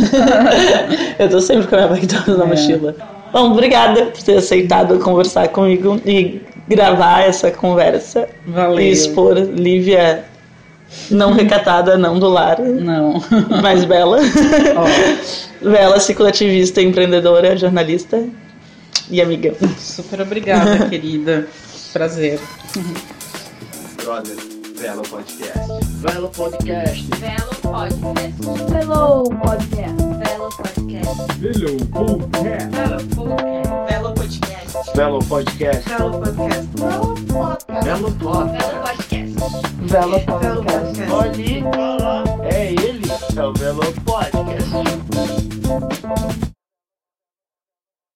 Eu 1.19 1.29
tô 1.29 1.39
sempre 1.39 1.67
com 1.67 1.75
a 1.75 1.79
minha 1.87 1.91
McDonald's 1.97 2.37
na 2.37 2.43
É. 2.43 2.47
mochila. 2.47 2.95
Bom, 3.31 3.51
obrigada 3.51 4.05
por 4.07 4.23
ter 4.23 4.37
aceitado 4.37 4.97
conversar 4.99 5.47
comigo 5.49 6.01
e 6.05 6.41
gravar 6.67 7.21
essa 7.23 7.51
conversa. 7.51 8.27
Valeu. 8.47 8.79
E 8.79 8.89
expor 8.91 9.37
Lívia 9.37 10.23
não 11.11 11.33
recatada, 11.33 11.97
não 11.97 12.17
do 12.17 12.29
lar, 12.29 12.59
Não. 12.59 13.21
mas 13.61 13.85
bela. 13.85 14.19
Ó, 14.75 15.69
Bela, 15.69 15.99
cicloativista, 15.99 16.81
empreendedora, 16.81 17.55
jornalista 17.57 18.23
e 19.09 19.21
amiga. 19.21 19.53
super 19.77 20.21
obrigada, 20.21 20.87
querida 20.87 21.47
prazer. 21.97 22.39
Brother, 24.03 24.35
Velo 24.77 25.01
Podcast. 25.01 25.59
Velo 25.97 26.29
Podcast. 26.29 27.09
Velo 27.17 27.55
Podcast. 27.63 28.13
Velo 28.69 29.23
Podcast. 29.41 30.03
Velo 30.21 30.51
Podcast. 30.51 31.07
Velo 31.39 31.85
Podcast. 31.87 32.69
Velo 33.87 34.13
Podcast. 34.13 34.45
Velo 34.95 35.19
Podcast. 35.25 35.89
Velo 35.89 35.89
Podcast. 35.89 35.89
Velo 35.89 36.21
Podcast. 37.25 37.49
Velo 37.83 38.11
Podcast. 38.11 39.33
Velo 39.81 40.19
Podcast. 40.23 41.57
é 42.51 42.73
ele, 42.73 43.09
é 43.35 43.43
o 43.43 43.53
Velo 43.53 43.81
Podcast. 44.05 44.67